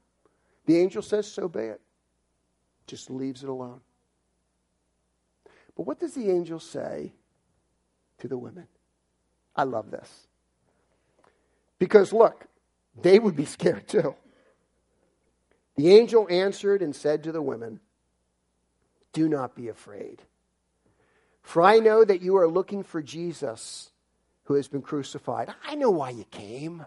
The 0.67 0.77
angel 0.77 1.03
says, 1.03 1.31
So 1.31 1.47
be 1.47 1.61
it. 1.61 1.81
Just 2.89 3.11
leaves 3.11 3.45
it 3.45 3.49
alone. 3.49 3.81
But 5.77 5.87
what 5.87 6.01
does 6.01 6.15
the 6.15 6.29
angel 6.29 6.59
say 6.59 7.13
to 8.19 8.27
the 8.27 8.37
women? 8.37 8.67
I 9.55 9.63
love 9.63 9.93
this. 9.93 10.27
Because 11.79 12.13
look, 12.13 12.45
they 13.01 13.21
would 13.21 13.37
be 13.37 13.45
scared 13.45 13.87
too. 13.87 14.17
The 15.77 15.95
angel 15.95 16.27
answered 16.29 16.83
and 16.83 16.95
said 16.95 17.23
to 17.23 17.31
the 17.31 17.43
women, 17.43 17.79
Do 19.15 19.29
not 19.29 19.55
be 19.55 19.69
afraid. 19.69 20.21
For 21.41 21.63
I 21.63 21.79
know 21.79 22.05
that 22.05 22.21
you 22.21 22.37
are 22.37 22.49
looking 22.49 22.83
for 22.83 23.01
Jesus 23.01 23.91
who 24.45 24.55
has 24.55 24.69
been 24.69 24.83
crucified. 24.83 25.55
I 25.67 25.75
know 25.75 25.91
why 25.91 26.11
you 26.11 26.25
came. 26.25 26.85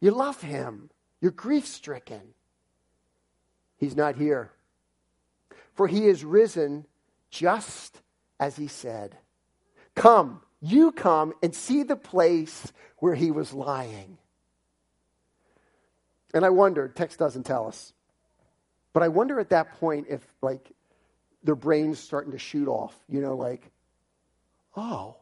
You 0.00 0.10
love 0.10 0.42
him, 0.42 0.90
you're 1.20 1.30
grief 1.30 1.66
stricken. 1.66 2.34
He's 3.78 3.96
not 3.96 4.16
here. 4.16 4.50
For 5.74 5.86
he 5.86 6.06
is 6.06 6.24
risen 6.24 6.86
just 7.30 8.00
as 8.38 8.56
he 8.56 8.66
said. 8.66 9.16
Come, 9.94 10.40
you 10.60 10.92
come 10.92 11.32
and 11.42 11.54
see 11.54 11.82
the 11.82 11.96
place 11.96 12.72
where 12.98 13.14
he 13.14 13.30
was 13.30 13.52
lying. 13.52 14.18
And 16.34 16.44
I 16.44 16.50
wondered, 16.50 16.96
text 16.96 17.18
doesn't 17.18 17.44
tell 17.44 17.66
us, 17.66 17.92
but 18.92 19.02
I 19.02 19.08
wonder 19.08 19.38
at 19.38 19.50
that 19.50 19.74
point 19.74 20.06
if, 20.08 20.26
like, 20.40 20.72
their 21.44 21.54
brains 21.54 21.98
starting 21.98 22.32
to 22.32 22.38
shoot 22.38 22.68
off, 22.68 22.94
you 23.08 23.20
know, 23.20 23.36
like, 23.36 23.70
oh, 24.76 25.16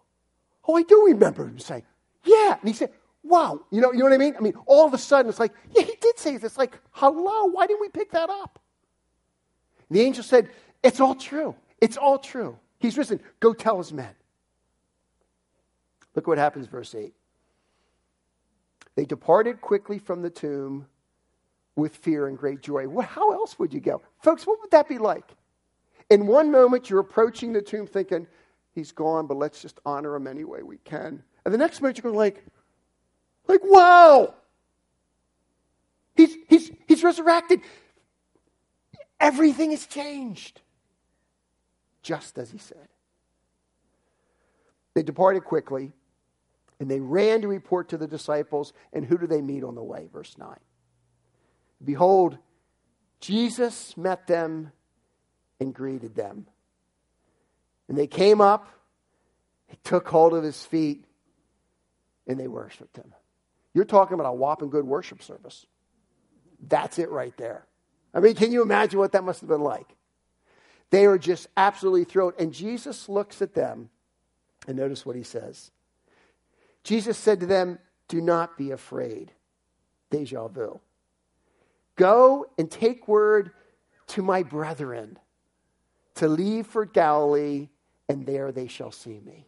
oh, 0.67 0.77
I 0.77 0.83
do 0.83 1.07
remember 1.07 1.45
him 1.45 1.59
saying, 1.59 1.85
yeah. 2.25 2.57
And 2.61 2.69
he 2.69 2.75
said, 2.75 2.91
wow, 3.23 3.61
you 3.71 3.81
know, 3.81 3.93
you 3.93 3.99
know 3.99 4.05
what 4.05 4.13
I 4.13 4.19
mean? 4.19 4.35
I 4.37 4.41
mean, 4.41 4.55
all 4.67 4.87
of 4.87 4.95
a 4.95 4.99
sudden 4.99 5.29
it's 5.29 5.41
like, 5.41 5.53
yeah, 5.75 5.83
he 5.83 5.95
did 6.01 6.19
say 6.19 6.37
this. 6.37 6.57
Like, 6.57 6.79
hello, 6.93 7.47
why 7.47 7.67
didn't 7.67 7.81
we 7.81 7.89
pick 7.89 8.13
that 8.13 8.31
up? 8.31 8.61
And 9.89 9.99
the 9.99 10.03
angel 10.03 10.23
said, 10.23 10.49
it's 10.83 11.01
all 11.01 11.15
true. 11.15 11.55
It's 11.81 11.97
all 11.97 12.19
true. 12.19 12.59
He's 12.79 12.97
risen. 12.97 13.21
Go 13.41 13.53
tell 13.53 13.79
his 13.79 13.93
men. 13.93 14.15
Look 16.15 16.27
what 16.27 16.39
happens, 16.39 16.67
verse 16.67 16.95
8. 16.95 17.13
They 18.97 19.05
departed 19.05 19.61
quickly 19.61 19.99
from 19.99 20.23
the 20.23 20.31
tomb 20.31 20.87
with 21.77 21.97
fear 21.97 22.27
and 22.27 22.37
great 22.37 22.61
joy. 22.61 22.89
Well, 22.89 23.07
how 23.07 23.33
else 23.33 23.59
would 23.59 23.73
you 23.73 23.81
go? 23.81 24.03
Folks, 24.23 24.47
what 24.47 24.61
would 24.61 24.71
that 24.73 24.89
be 24.89 24.99
like? 24.99 25.25
In 26.11 26.27
one 26.27 26.51
moment, 26.51 26.91
you're 26.91 27.01
approaching 27.01 27.53
the 27.53 27.63
tomb 27.63 27.87
thinking, 27.87 28.27
he's 28.75 28.93
gone, 28.93 29.27
but 29.27 29.37
let's 29.37 29.63
just 29.63 29.79
honor 29.87 30.15
him 30.17 30.27
any 30.27 30.45
way 30.45 30.63
we 30.63 30.79
can. 30.79 31.23
And 31.45 31.55
the 31.55 31.59
next 31.59 31.81
moment, 31.81 31.99
you're 31.99 32.03
going 32.03 32.17
like, 32.17 32.45
like, 33.47 33.61
wow! 33.65 34.35
He's, 36.17 36.37
he's, 36.49 36.71
he's 36.87 37.03
resurrected. 37.03 37.61
Everything 39.21 39.71
has 39.71 39.87
changed. 39.87 40.61
Just 42.03 42.39
as 42.39 42.51
he 42.51 42.59
said. 42.59 42.89
They 44.95 45.03
departed 45.03 45.45
quickly 45.45 45.93
and 46.81 46.91
they 46.91 47.01
ran 47.01 47.43
to 47.43 47.49
report 47.49 47.91
to 47.91 47.97
the 47.97 48.07
disciples. 48.07 48.73
And 48.93 49.05
who 49.05 49.19
do 49.19 49.27
they 49.27 49.41
meet 49.41 49.63
on 49.63 49.75
the 49.75 49.83
way? 49.83 50.09
Verse 50.13 50.37
9. 50.37 50.57
Behold, 51.85 52.39
Jesus 53.21 53.97
met 53.97 54.27
them 54.27 54.73
and 55.61 55.75
greeted 55.75 56.15
them. 56.15 56.47
And 57.89 57.97
they 57.97 58.07
came 58.07 58.41
up, 58.41 58.69
he 59.67 59.77
took 59.85 60.09
hold 60.09 60.35
of 60.35 60.43
his 60.43 60.65
feet, 60.65 61.05
and 62.27 62.39
they 62.39 62.49
worshiped 62.49 62.97
him. 62.97 63.15
You're 63.75 63.85
talking 63.85 64.15
about 64.15 64.27
a 64.27 64.33
whopping 64.33 64.71
good 64.71 64.85
worship 64.85 65.23
service. 65.23 65.67
That's 66.67 66.99
it 66.99 67.11
right 67.11 67.37
there. 67.37 67.67
I 68.13 68.21
mean, 68.21 68.35
can 68.35 68.53
you 68.53 68.63
imagine 68.63 68.99
what 68.99 69.13
that 69.13 69.25
must 69.25 69.41
have 69.41 69.49
been 69.49 69.61
like? 69.61 69.87
They 70.91 71.07
are 71.07 71.19
just 71.19 71.47
absolutely 71.57 72.05
thrilled. 72.05 72.35
And 72.39 72.53
Jesus 72.53 73.09
looks 73.09 73.41
at 73.43 73.55
them, 73.55 73.91
and 74.67 74.77
notice 74.77 75.07
what 75.07 75.17
he 75.17 75.23
says. 75.23 75.71
Jesus 76.83 77.17
said 77.17 77.41
to 77.41 77.47
them, 77.47 77.79
Do 78.09 78.21
not 78.21 78.59
be 78.59 78.73
afraid. 78.73 79.33
Deja 80.11 80.49
vu. 80.49 80.81
Go 81.97 82.47
and 82.59 82.71
take 82.71 83.07
word 83.07 83.53
to 84.09 84.23
my 84.23 84.43
brethren 84.43 85.19
to 86.21 86.29
leave 86.29 86.67
for 86.67 86.85
Galilee, 86.85 87.71
and 88.07 88.27
there 88.27 88.53
they 88.53 88.67
shall 88.67 88.93
see 88.93 89.19
me. 89.25 89.47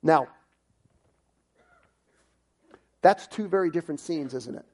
Now, 0.00 0.28
that's 3.00 3.26
two 3.26 3.48
very 3.48 3.68
different 3.68 3.98
scenes, 3.98 4.32
isn't 4.32 4.54
it? 4.54 4.64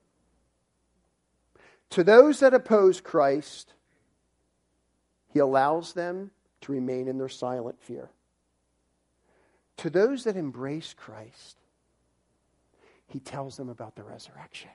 To 1.91 2.05
those 2.05 2.41
that 2.41 2.53
oppose 2.53 3.01
Christ, 3.01 3.73
he 5.33 5.39
allows 5.39 5.95
them 5.95 6.31
to 6.61 6.73
remain 6.73 7.09
in 7.09 7.17
their 7.17 7.31
silent 7.31 7.81
fear. 7.81 8.11
To 9.79 9.89
those 9.89 10.25
that 10.25 10.37
embrace 10.37 10.93
Christ, 10.93 11.57
he 13.07 13.19
tells 13.19 13.57
them 13.57 13.71
about 13.71 13.97
the 13.97 14.03
resurrection. 14.03 14.69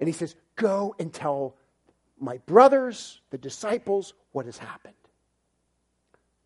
And 0.00 0.08
he 0.08 0.14
says, 0.14 0.34
Go 0.56 0.96
and 0.98 1.12
tell 1.12 1.54
my 2.18 2.38
brothers, 2.46 3.20
the 3.28 3.36
disciples, 3.36 4.14
what 4.34 4.46
has 4.46 4.58
happened. 4.58 4.94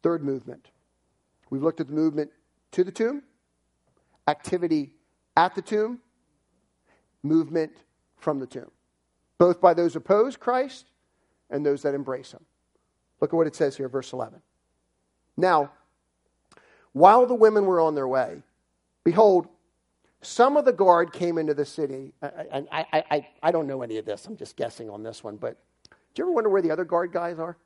Third 0.03 0.23
movement. 0.23 0.69
We've 1.51 1.63
looked 1.63 1.81
at 1.81 1.89
the 1.89 1.95
movement 1.95 2.31
to 2.73 2.85
the 2.85 2.93
tomb, 2.93 3.23
activity 4.29 4.93
at 5.37 5.55
the 5.55 5.63
tomb, 5.63 6.01
movement 7.23 7.73
from 8.17 8.39
the 8.39 8.47
tomb, 8.47 8.71
both 9.39 9.61
by 9.61 9.73
those 9.73 9.97
opposed 9.97 10.39
Christ 10.39 10.87
and 11.51 11.65
those 11.65 11.83
that 11.83 11.95
embrace 11.95 12.33
him. 12.33 12.45
Look 13.21 13.33
at 13.33 13.37
what 13.37 13.47
it 13.47 13.57
says 13.57 13.77
here, 13.77 13.89
verse 13.89 14.13
11. 14.13 14.41
Now, 15.37 15.73
while 16.93 17.27
the 17.27 17.35
women 17.35 17.65
were 17.65 17.81
on 17.81 17.95
their 17.95 18.07
way, 18.07 18.43
behold, 19.03 19.49
some 20.21 20.57
of 20.57 20.65
the 20.65 20.73
guard 20.73 21.13
came 21.13 21.39
into 21.39 21.55
the 21.55 21.65
city. 21.65 22.13
I, 22.21 22.65
I, 22.71 22.87
I, 22.93 23.29
I, 23.43 23.51
don't 23.53 23.67
know 23.67 23.83
any 23.83 23.97
of 23.99 24.05
this. 24.05 24.27
I'm 24.27 24.37
just 24.37 24.57
guessing 24.57 24.91
on 24.91 25.03
this 25.03 25.23
one. 25.23 25.37
But 25.37 25.57
do 25.91 26.23
you 26.23 26.25
ever 26.25 26.33
wonder 26.33 26.51
where 26.51 26.61
the 26.61 26.73
other 26.73 26.85
guard 26.85 27.13
guys 27.13 27.39
are? 27.39 27.57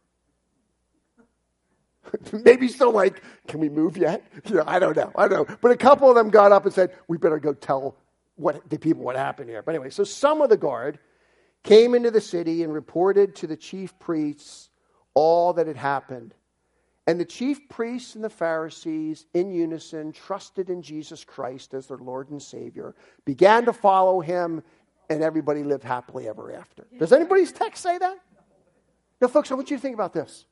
Maybe 2.44 2.68
still 2.68 2.92
like, 2.92 3.22
can 3.48 3.60
we 3.60 3.68
move 3.68 3.96
yet? 3.96 4.24
You 4.48 4.56
know, 4.56 4.64
I 4.66 4.78
don't 4.78 4.96
know. 4.96 5.12
I 5.16 5.28
don't 5.28 5.48
know. 5.48 5.56
But 5.60 5.70
a 5.70 5.76
couple 5.76 6.10
of 6.10 6.16
them 6.16 6.30
got 6.30 6.52
up 6.52 6.64
and 6.64 6.74
said, 6.74 6.94
we 7.08 7.16
better 7.16 7.38
go 7.38 7.54
tell 7.54 7.96
what 8.36 8.68
the 8.68 8.78
people 8.78 9.02
what 9.04 9.16
happened 9.16 9.48
here. 9.48 9.62
But 9.62 9.74
anyway, 9.74 9.90
so 9.90 10.04
some 10.04 10.40
of 10.40 10.50
the 10.50 10.56
guard 10.56 10.98
came 11.62 11.94
into 11.94 12.10
the 12.10 12.20
city 12.20 12.62
and 12.62 12.72
reported 12.72 13.36
to 13.36 13.46
the 13.46 13.56
chief 13.56 13.98
priests 13.98 14.68
all 15.14 15.52
that 15.54 15.66
had 15.66 15.76
happened. 15.76 16.34
And 17.06 17.18
the 17.18 17.24
chief 17.24 17.68
priests 17.68 18.14
and 18.14 18.22
the 18.22 18.30
Pharisees, 18.30 19.26
in 19.34 19.50
unison, 19.50 20.12
trusted 20.12 20.70
in 20.70 20.82
Jesus 20.82 21.24
Christ 21.24 21.74
as 21.74 21.88
their 21.88 21.98
Lord 21.98 22.30
and 22.30 22.40
Savior, 22.40 22.94
began 23.24 23.64
to 23.64 23.72
follow 23.72 24.20
him, 24.20 24.62
and 25.10 25.22
everybody 25.22 25.64
lived 25.64 25.82
happily 25.82 26.28
ever 26.28 26.54
after. 26.54 26.86
Does 26.98 27.12
anybody's 27.12 27.52
text 27.52 27.82
say 27.82 27.98
that? 27.98 28.18
Now, 29.20 29.28
folks, 29.28 29.50
I 29.50 29.54
want 29.54 29.70
you 29.70 29.76
to 29.76 29.80
think 29.80 29.94
about 29.94 30.12
this. 30.12 30.46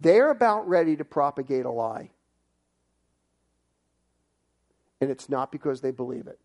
They're 0.00 0.30
about 0.30 0.68
ready 0.68 0.96
to 0.96 1.04
propagate 1.04 1.64
a 1.64 1.70
lie. 1.70 2.10
And 5.00 5.10
it's 5.10 5.28
not 5.28 5.52
because 5.52 5.80
they 5.80 5.90
believe 5.90 6.26
it. 6.26 6.38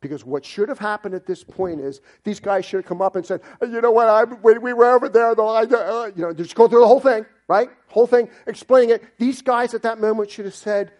Because 0.00 0.24
what 0.24 0.44
should 0.44 0.70
have 0.70 0.78
happened 0.78 1.14
at 1.14 1.26
this 1.26 1.44
point 1.44 1.80
is 1.80 2.00
these 2.24 2.40
guys 2.40 2.64
should 2.64 2.78
have 2.78 2.86
come 2.86 3.02
up 3.02 3.16
and 3.16 3.26
said, 3.26 3.42
you 3.60 3.82
know 3.82 3.90
what, 3.90 4.08
I, 4.08 4.24
we, 4.24 4.56
we 4.56 4.72
were 4.72 4.86
over 4.86 5.10
there, 5.10 5.34
the, 5.34 5.42
uh, 5.42 6.10
you 6.16 6.22
know, 6.22 6.32
just 6.32 6.54
go 6.54 6.68
through 6.68 6.80
the 6.80 6.86
whole 6.86 7.00
thing, 7.00 7.26
right? 7.48 7.68
Whole 7.88 8.06
thing, 8.06 8.30
explaining 8.46 8.90
it. 8.90 9.02
These 9.18 9.42
guys 9.42 9.74
at 9.74 9.82
that 9.82 10.00
moment 10.00 10.30
should 10.30 10.46
have 10.46 10.54
said, 10.54 10.92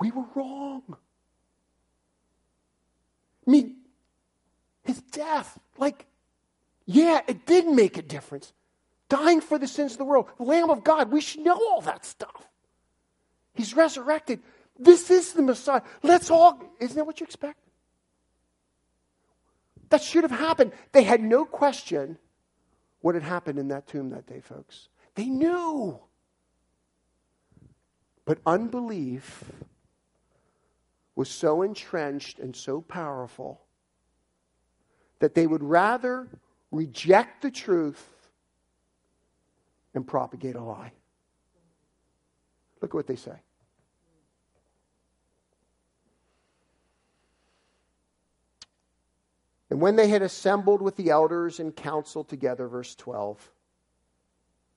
we 0.00 0.10
were 0.10 0.24
wrong. 0.34 0.82
I 3.46 3.50
mean, 3.50 3.76
his 4.82 5.00
death, 5.00 5.56
like, 5.78 6.06
yeah, 6.86 7.20
it 7.28 7.46
did 7.46 7.66
make 7.66 7.98
a 7.98 8.02
difference. 8.02 8.52
Dying 9.08 9.40
for 9.40 9.58
the 9.58 9.66
sins 9.66 9.92
of 9.92 9.98
the 9.98 10.04
world, 10.04 10.26
Lamb 10.38 10.70
of 10.70 10.82
God, 10.82 11.12
we 11.12 11.20
should 11.20 11.40
know 11.42 11.54
all 11.56 11.80
that 11.82 12.04
stuff. 12.04 12.48
He's 13.54 13.74
resurrected. 13.74 14.40
This 14.78 15.10
is 15.10 15.32
the 15.32 15.42
Messiah. 15.42 15.82
Let's 16.02 16.30
all, 16.30 16.62
isn't 16.80 16.96
that 16.96 17.04
what 17.04 17.20
you 17.20 17.24
expect? 17.24 17.58
That 19.90 20.02
should 20.02 20.24
have 20.24 20.32
happened. 20.32 20.72
They 20.92 21.02
had 21.04 21.22
no 21.22 21.44
question 21.44 22.18
what 23.00 23.14
had 23.14 23.22
happened 23.22 23.58
in 23.58 23.68
that 23.68 23.86
tomb 23.86 24.10
that 24.10 24.26
day, 24.26 24.40
folks. 24.40 24.88
They 25.14 25.26
knew. 25.26 26.00
But 28.24 28.38
unbelief 28.46 29.44
was 31.14 31.28
so 31.28 31.62
entrenched 31.62 32.38
and 32.38 32.56
so 32.56 32.80
powerful 32.80 33.60
that 35.20 35.34
they 35.34 35.46
would 35.46 35.62
rather 35.62 36.28
reject 36.72 37.42
the 37.42 37.50
truth 37.50 38.13
and 39.94 40.06
propagate 40.06 40.56
a 40.56 40.62
lie. 40.62 40.92
Look 42.80 42.90
at 42.90 42.94
what 42.94 43.06
they 43.06 43.16
say. 43.16 43.40
And 49.70 49.80
when 49.80 49.96
they 49.96 50.08
had 50.08 50.22
assembled 50.22 50.82
with 50.82 50.96
the 50.96 51.10
elders 51.10 51.58
and 51.58 51.74
council 51.74 52.22
together, 52.22 52.68
verse 52.68 52.94
12, 52.94 53.50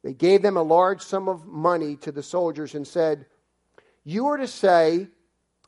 they 0.04 0.14
gave 0.14 0.42
them 0.42 0.58
a 0.58 0.64
large 0.64 1.02
sum 1.02 1.28
of 1.28 1.46
money 1.46 1.98
to 1.98 2.12
the 2.12 2.24
soldiers 2.24 2.74
and 2.74 2.88
said, 2.88 3.26
You 4.04 4.28
are 4.28 4.38
to 4.38 4.48
say, 4.48 5.08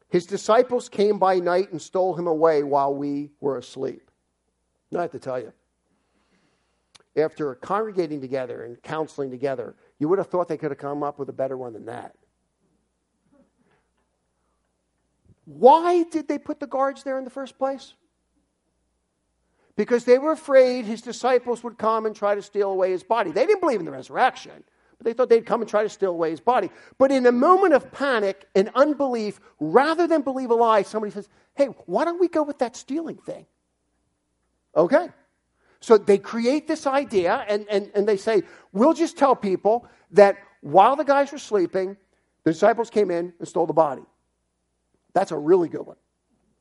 His 0.10 0.26
disciples 0.26 0.90
came 0.90 1.20
by 1.20 1.40
night 1.40 1.72
and 1.72 1.82
stole 1.82 2.16
him 2.16 2.26
away 2.26 2.64
while 2.64 2.96
we 2.96 3.32
were 3.40 3.58
asleep. 3.58 4.10
I 4.96 5.02
have 5.02 5.12
to 5.12 5.20
tell 5.20 5.40
you, 5.40 5.54
after 7.16 7.56
congregating 7.56 8.22
together 8.22 8.64
and 8.64 8.82
counseling 8.82 9.32
together, 9.32 9.76
you 9.98 10.08
would 10.08 10.20
have 10.20 10.28
thought 10.28 10.48
they 10.48 10.58
could 10.58 10.72
have 10.72 10.78
come 10.78 11.04
up 11.04 11.20
with 11.20 11.30
a 11.30 11.34
better 11.34 11.58
one 11.58 11.74
than 11.74 11.86
that. 11.86 12.16
Why 15.46 16.04
did 16.04 16.28
they 16.28 16.38
put 16.38 16.60
the 16.60 16.68
guards 16.68 17.04
there 17.04 17.18
in 17.18 17.24
the 17.24 17.32
first 17.32 17.58
place? 17.58 17.94
because 19.80 20.04
they 20.04 20.20
were 20.20 20.34
afraid 20.34 20.84
his 20.84 21.02
disciples 21.02 21.64
would 21.64 21.78
come 21.78 22.06
and 22.06 22.14
try 22.14 22.36
to 22.36 22.42
steal 22.42 22.70
away 22.70 22.92
his 22.92 23.02
body. 23.02 23.32
They 23.32 23.46
didn't 23.46 23.62
believe 23.62 23.80
in 23.80 23.86
the 23.86 23.94
resurrection, 23.94 24.62
but 24.98 25.06
they 25.06 25.14
thought 25.14 25.30
they'd 25.30 25.46
come 25.46 25.62
and 25.62 25.70
try 25.70 25.84
to 25.84 25.88
steal 25.88 26.12
away 26.12 26.32
his 26.32 26.42
body. 26.42 26.70
But 26.98 27.14
in 27.14 27.26
a 27.26 27.32
moment 27.32 27.74
of 27.74 27.90
panic 27.90 28.46
and 28.54 28.70
unbelief, 28.76 29.40
rather 29.58 30.06
than 30.06 30.22
believe 30.22 30.50
a 30.50 30.54
lie, 30.54 30.82
somebody 30.82 31.14
says, 31.14 31.30
Hey, 31.56 31.68
why 31.86 32.04
don't 32.04 32.20
we 32.20 32.28
go 32.28 32.44
with 32.44 32.60
that 32.60 32.76
stealing 32.76 33.16
thing? 33.20 33.46
Okay. 34.76 35.08
So 35.82 35.98
they 35.98 36.18
create 36.18 36.68
this 36.68 36.86
idea 36.86 37.46
and, 37.48 37.66
and, 37.70 37.92
and 37.96 38.08
they 38.08 38.18
say, 38.18 38.44
We'll 38.74 38.94
just 38.94 39.18
tell 39.18 39.36
people 39.36 39.88
that 40.12 40.38
while 40.62 40.96
the 40.96 41.06
guys 41.06 41.32
were 41.32 41.38
sleeping, 41.38 41.96
the 42.44 42.52
disciples 42.52 42.90
came 42.90 43.12
in 43.12 43.34
and 43.40 43.48
stole 43.48 43.66
the 43.66 43.74
body. 43.74 44.04
That's 45.14 45.32
a 45.32 45.38
really 45.38 45.70
good 45.70 45.86
one. 45.86 45.98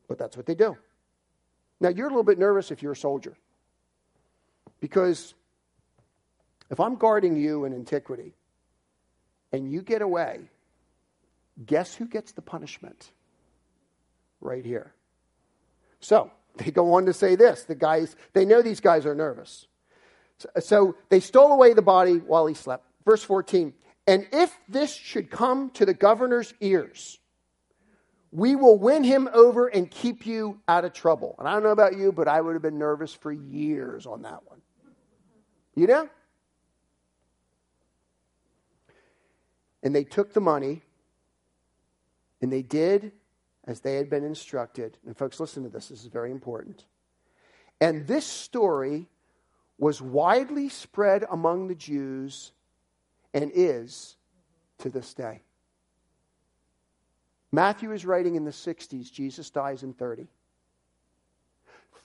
But 0.09 0.19
that's 0.19 0.37
what 0.37 0.47
they 0.47 0.55
do. 0.55 0.77
Now, 1.81 1.91
you're 1.91 2.07
a 2.07 2.11
little 2.11 2.25
bit 2.25 2.39
nervous 2.39 2.71
if 2.71 2.83
you're 2.83 2.93
a 2.93 2.97
soldier. 2.97 3.37
Because 4.81 5.35
if 6.71 6.81
I'm 6.81 6.97
guarding 6.97 7.37
you 7.37 7.65
in 7.65 7.73
antiquity 7.73 8.35
and 9.53 9.71
you 9.71 9.83
get 9.83 10.03
away, 10.03 10.41
guess 11.65 11.95
who 11.95 12.07
gets 12.07 12.33
the 12.33 12.43
punishment? 12.43 13.11
Right 14.41 14.65
here. 14.65 14.93
So, 16.01 16.31
they 16.57 16.71
go 16.71 16.95
on 16.95 17.07
to 17.07 17.13
say 17.13 17.37
this. 17.37 17.65
The 17.65 17.75
guys, 17.75 18.17
they 18.33 18.45
know 18.45 18.63
these 18.63 18.81
guys 18.81 19.07
are 19.07 19.15
nervous. 19.15 19.67
So, 20.61 20.95
they 21.09 21.21
stole 21.21 21.53
away 21.53 21.73
the 21.75 21.83
body 21.83 22.19
while 22.19 22.47
he 22.47 22.55
slept. 22.55 22.85
Verse 23.05 23.25
14. 23.25 23.73
And 24.07 24.27
if 24.33 24.57
this 24.69 24.95
should 24.95 25.31
come 25.31 25.71
to 25.71 25.85
the 25.85 25.95
governor's 25.95 26.55
ears, 26.61 27.19
we 28.31 28.57
will 28.57 28.79
win 28.79 29.05
him 29.05 29.29
over 29.33 29.69
and 29.69 29.91
keep 29.91 30.27
you 30.27 30.61
out 30.69 30.85
of 30.85 30.93
trouble. 30.93 31.35
And 31.39 31.49
I 31.49 31.53
don't 31.53 31.63
know 31.63 31.71
about 31.71 31.97
you, 31.97 32.13
but 32.13 32.29
I 32.29 32.41
would 32.41 32.55
have 32.55 32.63
been 32.63 32.79
nervous 32.79 33.13
for 33.13 33.33
years 33.33 34.07
on 34.07 34.23
that 34.23 34.47
one. 34.47 34.61
You 35.75 35.87
know? 35.87 36.09
And 39.83 39.95
they 39.95 40.05
took 40.05 40.33
the 40.33 40.41
money 40.41 40.83
and 42.41 42.53
they 42.53 42.63
did 42.63 43.13
as 43.69 43.81
they 43.81 43.97
had 43.97 44.09
been 44.09 44.25
instructed. 44.25 44.97
And 45.07 45.17
folks, 45.17 45.39
listen 45.39 45.63
to 45.63 45.69
this. 45.69 45.89
This 45.89 46.01
is 46.01 46.07
very 46.07 46.33
important. 46.33 46.87
And 47.81 48.07
this 48.07 48.25
story 48.25 49.07
was 49.79 50.03
widely 50.03 50.71
spread 50.71 51.25
among 51.31 51.69
the 51.69 51.75
Jews 51.75 52.51
and 53.35 53.53
is 53.55 54.17
to 54.79 54.89
this 54.89 55.13
day. 55.13 55.43
Matthew 57.53 57.93
is 57.93 58.05
writing 58.05 58.35
in 58.35 58.45
the 58.45 58.51
60s, 58.51 59.13
Jesus 59.13 59.51
dies 59.51 59.83
in 59.83 59.93
30. 59.93 60.27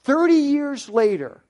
30 0.04 0.34
years 0.34 0.90
later, 0.90 1.44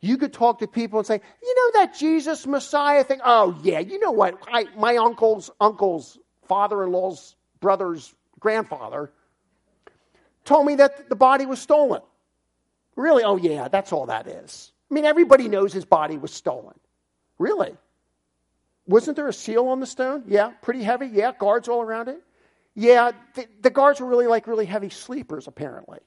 you 0.00 0.16
could 0.18 0.32
talk 0.32 0.60
to 0.60 0.68
people 0.68 1.00
and 1.00 1.06
say, 1.06 1.20
you 1.42 1.54
know 1.54 1.80
that 1.80 1.98
Jesus 1.98 2.46
Messiah 2.46 3.02
thing? 3.02 3.20
Oh, 3.24 3.58
yeah, 3.62 3.80
you 3.80 3.98
know 3.98 4.12
what? 4.12 4.38
I, 4.46 4.66
my 4.76 4.96
uncle's 4.96 5.50
uncle's 5.60 6.16
father 6.46 6.84
in 6.84 6.92
law's 6.92 7.34
brother's 7.60 8.14
grandfather 8.38 9.10
told 10.48 10.66
me 10.66 10.76
that 10.76 11.08
the 11.10 11.16
body 11.16 11.46
was 11.46 11.60
stolen. 11.60 12.00
Really? 12.96 13.22
Oh, 13.22 13.36
yeah, 13.36 13.68
that's 13.68 13.92
all 13.92 14.06
that 14.06 14.26
is. 14.26 14.72
I 14.90 14.94
mean, 14.94 15.04
everybody 15.04 15.46
knows 15.46 15.72
his 15.72 15.84
body 15.84 16.16
was 16.16 16.32
stolen. 16.32 16.74
Really? 17.38 17.76
Wasn't 18.86 19.14
there 19.14 19.28
a 19.28 19.32
seal 19.32 19.68
on 19.68 19.80
the 19.80 19.86
stone? 19.86 20.24
Yeah, 20.26 20.52
pretty 20.62 20.82
heavy. 20.82 21.06
Yeah, 21.06 21.32
guards 21.38 21.68
all 21.68 21.82
around 21.82 22.08
it. 22.08 22.20
Yeah, 22.74 23.12
the, 23.34 23.46
the 23.60 23.70
guards 23.70 24.00
were 24.00 24.06
really 24.06 24.26
like 24.26 24.46
really 24.46 24.64
heavy 24.64 24.88
sleepers, 24.88 25.46
apparently. 25.46 25.98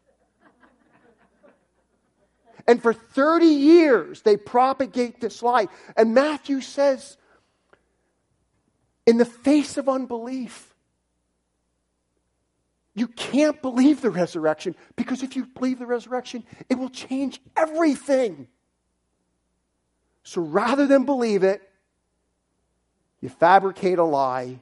And 2.67 2.81
for 2.81 2.93
30 2.93 3.45
years, 3.45 4.21
they 4.21 4.37
propagate 4.37 5.21
this 5.21 5.43
lie. 5.43 5.67
And 5.95 6.13
Matthew 6.13 6.61
says, 6.61 7.17
in 9.05 9.17
the 9.17 9.25
face 9.25 9.77
of 9.77 9.89
unbelief, 9.89 10.70
you 12.93 13.07
can't 13.07 13.61
believe 13.61 14.01
the 14.01 14.09
resurrection 14.09 14.75
because 14.95 15.23
if 15.23 15.35
you 15.35 15.45
believe 15.45 15.79
the 15.79 15.85
resurrection, 15.85 16.43
it 16.69 16.77
will 16.77 16.89
change 16.89 17.39
everything. 17.55 18.47
So 20.23 20.41
rather 20.41 20.85
than 20.85 21.05
believe 21.05 21.43
it, 21.43 21.61
you 23.21 23.29
fabricate 23.29 23.97
a 23.97 24.03
lie 24.03 24.59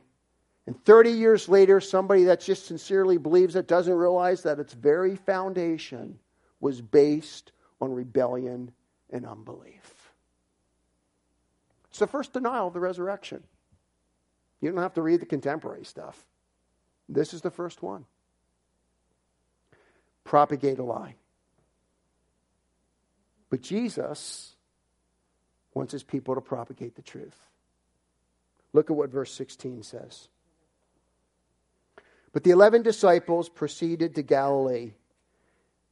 and 0.69 0.85
30 0.85 1.13
years 1.13 1.49
later, 1.49 1.81
somebody 1.81 2.25
that 2.25 2.41
just 2.41 2.67
sincerely 2.67 3.17
believes 3.17 3.55
it 3.55 3.67
doesn't 3.67 3.91
realize 3.91 4.43
that 4.43 4.59
its 4.59 4.71
very 4.71 5.15
foundation 5.15 6.19
was 6.59 6.79
based 6.79 7.53
on 7.81 7.91
rebellion 7.91 8.71
and 9.09 9.25
unbelief. 9.25 10.11
It's 11.89 11.97
the 11.97 12.05
first 12.05 12.33
denial 12.33 12.67
of 12.67 12.73
the 12.73 12.79
resurrection. 12.79 13.41
You 14.61 14.69
don't 14.69 14.83
have 14.83 14.93
to 14.93 15.01
read 15.01 15.21
the 15.21 15.25
contemporary 15.25 15.85
stuff. 15.85 16.23
This 17.07 17.33
is 17.33 17.41
the 17.41 17.49
first 17.49 17.81
one. 17.81 18.05
Propagate 20.29 20.77
a 20.77 20.83
lie. 20.83 21.15
But 23.49 23.63
Jesus 23.63 24.53
wants 25.73 25.91
his 25.91 26.03
people 26.03 26.35
to 26.35 26.41
propagate 26.41 26.93
the 26.93 27.01
truth. 27.01 27.35
Look 28.71 28.91
at 28.91 28.95
what 28.95 29.09
verse 29.09 29.33
16 29.33 29.81
says. 29.81 30.27
But 32.31 32.43
the 32.43 32.51
eleven 32.51 32.83
disciples 32.83 33.49
proceeded 33.49 34.13
to 34.13 34.21
Galilee, 34.21 34.91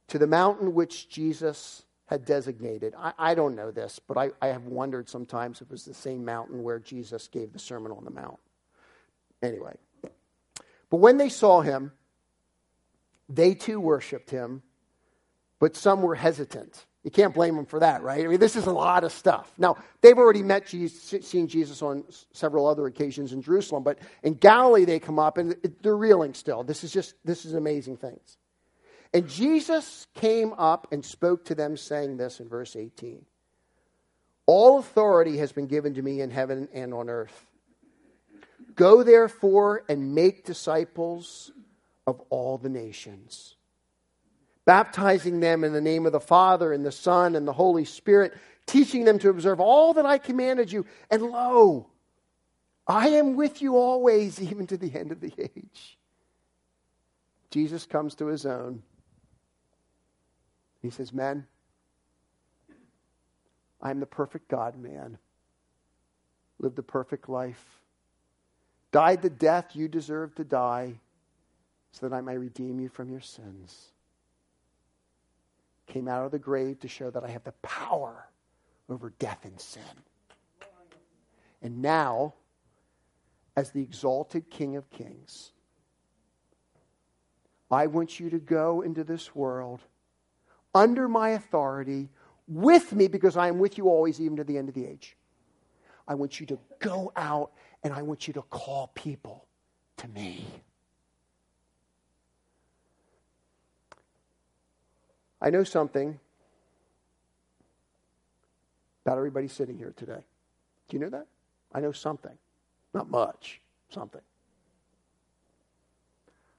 to 0.06 0.20
the 0.20 0.28
mountain 0.28 0.72
which 0.72 1.08
Jesus 1.08 1.82
had 2.06 2.24
designated. 2.24 2.94
I, 2.96 3.14
I 3.18 3.34
don't 3.34 3.56
know 3.56 3.72
this, 3.72 3.98
but 4.06 4.16
I, 4.16 4.30
I 4.40 4.52
have 4.52 4.66
wondered 4.66 5.08
sometimes 5.08 5.60
if 5.60 5.62
it 5.62 5.72
was 5.72 5.84
the 5.84 5.94
same 5.94 6.24
mountain 6.24 6.62
where 6.62 6.78
Jesus 6.78 7.26
gave 7.26 7.52
the 7.52 7.58
Sermon 7.58 7.90
on 7.90 8.04
the 8.04 8.12
Mount. 8.12 8.38
Anyway. 9.42 9.74
But 10.90 10.98
when 10.98 11.16
they 11.16 11.28
saw 11.28 11.60
him, 11.60 11.90
they 13.28 13.54
too 13.54 13.80
worshiped 13.80 14.30
him, 14.30 14.62
but 15.58 15.76
some 15.76 16.02
were 16.02 16.14
hesitant. 16.14 16.86
You 17.04 17.10
can't 17.10 17.32
blame 17.32 17.56
them 17.56 17.66
for 17.66 17.80
that, 17.80 18.02
right? 18.02 18.24
I 18.24 18.28
mean, 18.28 18.40
this 18.40 18.56
is 18.56 18.66
a 18.66 18.72
lot 18.72 19.04
of 19.04 19.12
stuff. 19.12 19.52
Now, 19.56 19.76
they've 20.00 20.18
already 20.18 20.42
met 20.42 20.66
Jesus, 20.66 21.26
seen 21.26 21.46
Jesus 21.46 21.80
on 21.80 22.04
several 22.32 22.66
other 22.66 22.86
occasions 22.86 23.32
in 23.32 23.40
Jerusalem, 23.40 23.82
but 23.82 23.98
in 24.22 24.34
Galilee 24.34 24.84
they 24.84 24.98
come 24.98 25.18
up 25.18 25.38
and 25.38 25.56
they're 25.82 25.96
reeling 25.96 26.34
still. 26.34 26.64
This 26.64 26.84
is 26.84 26.92
just, 26.92 27.14
this 27.24 27.44
is 27.44 27.54
amazing 27.54 27.98
things. 27.98 28.36
And 29.14 29.28
Jesus 29.28 30.06
came 30.14 30.52
up 30.54 30.88
and 30.92 31.04
spoke 31.04 31.46
to 31.46 31.54
them, 31.54 31.76
saying 31.76 32.16
this 32.16 32.40
in 32.40 32.48
verse 32.48 32.76
18 32.76 33.24
All 34.46 34.78
authority 34.78 35.38
has 35.38 35.52
been 35.52 35.66
given 35.66 35.94
to 35.94 36.02
me 36.02 36.20
in 36.20 36.30
heaven 36.30 36.68
and 36.74 36.92
on 36.92 37.08
earth. 37.08 37.46
Go 38.74 39.02
therefore 39.02 39.84
and 39.88 40.14
make 40.14 40.44
disciples 40.44 41.52
of 42.08 42.22
all 42.30 42.56
the 42.56 42.70
nations, 42.70 43.54
baptizing 44.64 45.40
them 45.40 45.62
in 45.62 45.74
the 45.74 45.80
name 45.80 46.06
of 46.06 46.12
the 46.12 46.18
Father 46.18 46.72
and 46.72 46.82
the 46.82 46.90
Son 46.90 47.36
and 47.36 47.46
the 47.46 47.52
Holy 47.52 47.84
Spirit, 47.84 48.32
teaching 48.64 49.04
them 49.04 49.18
to 49.18 49.28
observe 49.28 49.60
all 49.60 49.92
that 49.92 50.06
I 50.06 50.16
commanded 50.16 50.72
you. 50.72 50.86
And 51.10 51.20
lo, 51.20 51.90
I 52.86 53.08
am 53.08 53.36
with 53.36 53.60
you 53.60 53.76
always, 53.76 54.40
even 54.50 54.66
to 54.68 54.78
the 54.78 54.98
end 54.98 55.12
of 55.12 55.20
the 55.20 55.34
age. 55.38 55.98
Jesus 57.50 57.84
comes 57.84 58.14
to 58.14 58.26
his 58.26 58.46
own. 58.46 58.82
He 60.80 60.88
says, 60.88 61.12
Men, 61.12 61.46
I 63.82 63.90
am 63.90 64.00
the 64.00 64.06
perfect 64.06 64.48
God 64.48 64.78
man, 64.78 65.18
lived 66.58 66.76
the 66.76 66.82
perfect 66.82 67.28
life, 67.28 67.82
died 68.92 69.20
the 69.20 69.28
death 69.28 69.76
you 69.76 69.88
deserve 69.88 70.34
to 70.36 70.44
die, 70.44 71.00
so 71.98 72.08
that 72.08 72.14
I 72.14 72.20
may 72.20 72.36
redeem 72.36 72.78
you 72.78 72.88
from 72.88 73.10
your 73.10 73.20
sins. 73.20 73.92
Came 75.86 76.06
out 76.06 76.24
of 76.24 76.30
the 76.30 76.38
grave 76.38 76.78
to 76.80 76.88
show 76.88 77.10
that 77.10 77.24
I 77.24 77.28
have 77.28 77.44
the 77.44 77.52
power 77.62 78.28
over 78.88 79.12
death 79.18 79.44
and 79.44 79.60
sin. 79.60 79.82
And 81.60 81.82
now, 81.82 82.34
as 83.56 83.72
the 83.72 83.82
exalted 83.82 84.48
King 84.48 84.76
of 84.76 84.88
Kings, 84.90 85.50
I 87.70 87.88
want 87.88 88.20
you 88.20 88.30
to 88.30 88.38
go 88.38 88.82
into 88.82 89.02
this 89.02 89.34
world 89.34 89.80
under 90.74 91.08
my 91.08 91.30
authority 91.30 92.10
with 92.46 92.92
me 92.92 93.08
because 93.08 93.36
I 93.36 93.48
am 93.48 93.58
with 93.58 93.76
you 93.76 93.88
always, 93.88 94.20
even 94.20 94.36
to 94.36 94.44
the 94.44 94.56
end 94.56 94.68
of 94.68 94.74
the 94.74 94.86
age. 94.86 95.16
I 96.06 96.14
want 96.14 96.38
you 96.38 96.46
to 96.46 96.58
go 96.78 97.12
out 97.16 97.50
and 97.82 97.92
I 97.92 98.02
want 98.02 98.28
you 98.28 98.34
to 98.34 98.42
call 98.42 98.92
people 98.94 99.46
to 99.96 100.08
me. 100.08 100.46
I 105.40 105.50
know 105.50 105.64
something 105.64 106.18
about 109.04 109.18
everybody 109.18 109.48
sitting 109.48 109.78
here 109.78 109.94
today. 109.96 110.24
Do 110.88 110.96
you 110.96 110.98
know 110.98 111.10
that? 111.10 111.26
I 111.72 111.80
know 111.80 111.92
something. 111.92 112.36
Not 112.94 113.10
much, 113.10 113.60
something. 113.90 114.20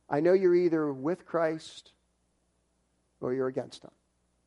I 0.09 0.19
know 0.19 0.33
you're 0.33 0.55
either 0.55 0.91
with 0.91 1.25
Christ 1.25 1.91
or 3.21 3.33
you're 3.33 3.47
against 3.47 3.83
him. 3.83 3.91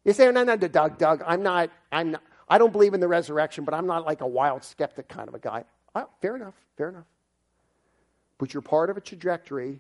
You 0.05 0.13
say, 0.13 0.25
no, 0.27 0.43
no, 0.43 0.57
no, 0.57 0.69
Doug, 0.69 0.99
Doug, 0.99 1.23
I'm 1.25 1.43
not, 1.43 1.71
I'm 1.93 2.13
not, 2.13 2.23
I 2.49 2.59
don't 2.59 2.73
believe 2.73 2.95
in 2.95 3.01
the 3.01 3.09
resurrection, 3.09 3.65
but 3.65 3.75
I'm 3.75 3.87
not 3.87 4.05
like 4.05 4.21
a 4.21 4.27
wild 4.27 4.65
skeptic 4.65 5.09
kind 5.09 5.29
of 5.29 5.35
a 5.35 5.39
guy. 5.39 5.65
Oh, 5.95 6.09
fair 6.21 6.35
enough, 6.35 6.55
fair 6.77 6.89
enough. 6.89 7.05
But 8.39 8.53
you're 8.53 8.63
part 8.63 8.91
of 8.91 8.97
a 8.97 9.01
trajectory 9.01 9.79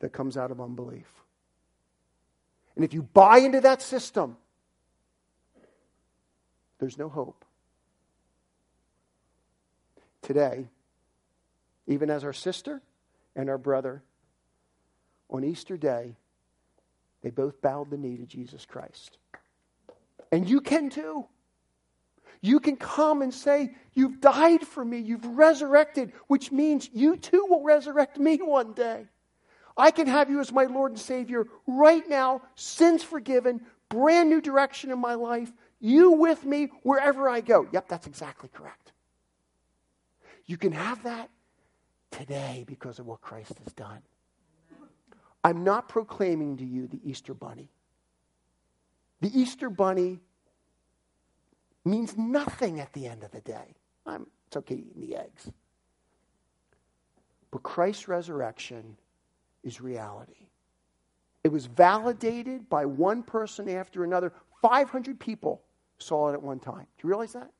that 0.00 0.12
comes 0.12 0.36
out 0.36 0.50
of 0.50 0.60
unbelief. 0.60 1.06
And 2.76 2.84
if 2.84 2.92
you 2.92 3.02
buy 3.02 3.38
into 3.38 3.62
that 3.62 3.82
system, 3.82 4.36
there's 6.78 6.98
no 6.98 7.08
hope. 7.08 7.44
Today, 10.22 10.68
even 11.86 12.10
as 12.10 12.22
our 12.22 12.34
sister 12.34 12.82
and 13.34 13.48
our 13.48 13.58
brother, 13.58 14.02
on 15.30 15.42
Easter 15.42 15.76
Day, 15.76 16.16
they 17.22 17.30
both 17.30 17.60
bowed 17.60 17.90
the 17.90 17.96
knee 17.96 18.16
to 18.18 18.26
Jesus 18.26 18.64
Christ. 18.66 19.18
And 20.30 20.48
you 20.48 20.60
can 20.60 20.90
too. 20.90 21.26
You 22.40 22.60
can 22.60 22.76
come 22.76 23.22
and 23.22 23.32
say, 23.32 23.74
You've 23.94 24.20
died 24.20 24.62
for 24.66 24.84
me, 24.84 24.98
you've 24.98 25.24
resurrected, 25.24 26.12
which 26.26 26.52
means 26.52 26.90
you 26.92 27.16
too 27.16 27.46
will 27.48 27.62
resurrect 27.62 28.18
me 28.18 28.36
one 28.36 28.74
day. 28.74 29.06
I 29.76 29.90
can 29.90 30.06
have 30.06 30.30
you 30.30 30.40
as 30.40 30.52
my 30.52 30.64
Lord 30.64 30.92
and 30.92 31.00
Savior 31.00 31.46
right 31.66 32.08
now, 32.08 32.42
sins 32.54 33.02
forgiven, 33.02 33.60
brand 33.88 34.30
new 34.30 34.40
direction 34.40 34.90
in 34.90 34.98
my 34.98 35.14
life, 35.14 35.52
you 35.80 36.12
with 36.12 36.44
me 36.44 36.70
wherever 36.82 37.28
I 37.28 37.40
go. 37.40 37.66
Yep, 37.72 37.88
that's 37.88 38.06
exactly 38.06 38.48
correct. 38.52 38.92
You 40.46 40.56
can 40.56 40.72
have 40.72 41.02
that 41.02 41.28
today 42.10 42.64
because 42.66 42.98
of 42.98 43.06
what 43.06 43.20
Christ 43.20 43.58
has 43.64 43.72
done. 43.74 44.00
I'm 45.44 45.62
not 45.64 45.88
proclaiming 45.88 46.56
to 46.56 46.64
you 46.64 46.86
the 46.86 47.00
Easter 47.04 47.34
bunny. 47.34 47.70
The 49.20 49.38
Easter 49.38 49.70
bunny 49.70 50.20
means 51.84 52.16
nothing 52.16 52.80
at 52.80 52.92
the 52.92 53.06
end 53.06 53.22
of 53.22 53.30
the 53.30 53.40
day. 53.40 53.76
I'm, 54.04 54.26
it's 54.46 54.56
okay 54.56 54.74
eating 54.74 55.00
the 55.00 55.16
eggs. 55.16 55.50
But 57.50 57.62
Christ's 57.62 58.08
resurrection 58.08 58.96
is 59.66 59.80
reality. 59.80 60.48
It 61.44 61.52
was 61.52 61.66
validated 61.66 62.70
by 62.70 62.86
one 62.86 63.22
person 63.22 63.68
after 63.68 64.04
another. 64.04 64.32
500 64.62 65.18
people 65.18 65.62
saw 65.98 66.30
it 66.30 66.34
at 66.34 66.42
one 66.42 66.60
time. 66.60 66.86
Do 66.98 67.02
you 67.02 67.08
realize 67.08 67.32
that? 67.32 67.50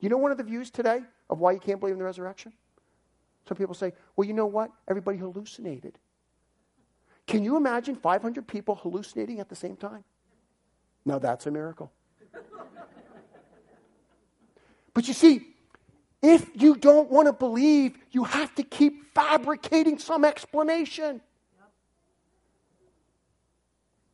You 0.00 0.08
know 0.08 0.16
one 0.16 0.32
of 0.32 0.38
the 0.38 0.44
views 0.44 0.70
today 0.70 1.02
of 1.28 1.38
why 1.38 1.52
you 1.52 1.60
can't 1.60 1.78
believe 1.78 1.92
in 1.92 1.98
the 1.98 2.04
resurrection? 2.04 2.52
Some 3.46 3.56
people 3.56 3.74
say, 3.74 3.92
well, 4.16 4.26
you 4.26 4.32
know 4.32 4.46
what? 4.46 4.70
Everybody 4.88 5.18
hallucinated. 5.18 5.98
Can 7.26 7.44
you 7.44 7.56
imagine 7.56 7.94
500 7.94 8.46
people 8.46 8.74
hallucinating 8.76 9.38
at 9.38 9.48
the 9.48 9.56
same 9.56 9.76
time? 9.76 10.04
Now 11.04 11.18
that's 11.18 11.46
a 11.46 11.50
miracle. 11.50 11.92
But 14.92 15.06
you 15.06 15.14
see, 15.14 15.46
if 16.20 16.50
you 16.52 16.74
don't 16.74 17.08
want 17.10 17.28
to 17.28 17.32
believe, 17.32 17.96
you 18.10 18.24
have 18.24 18.52
to 18.56 18.64
keep 18.64 19.14
fabricating 19.14 19.98
some 19.98 20.24
explanation. 20.24 21.20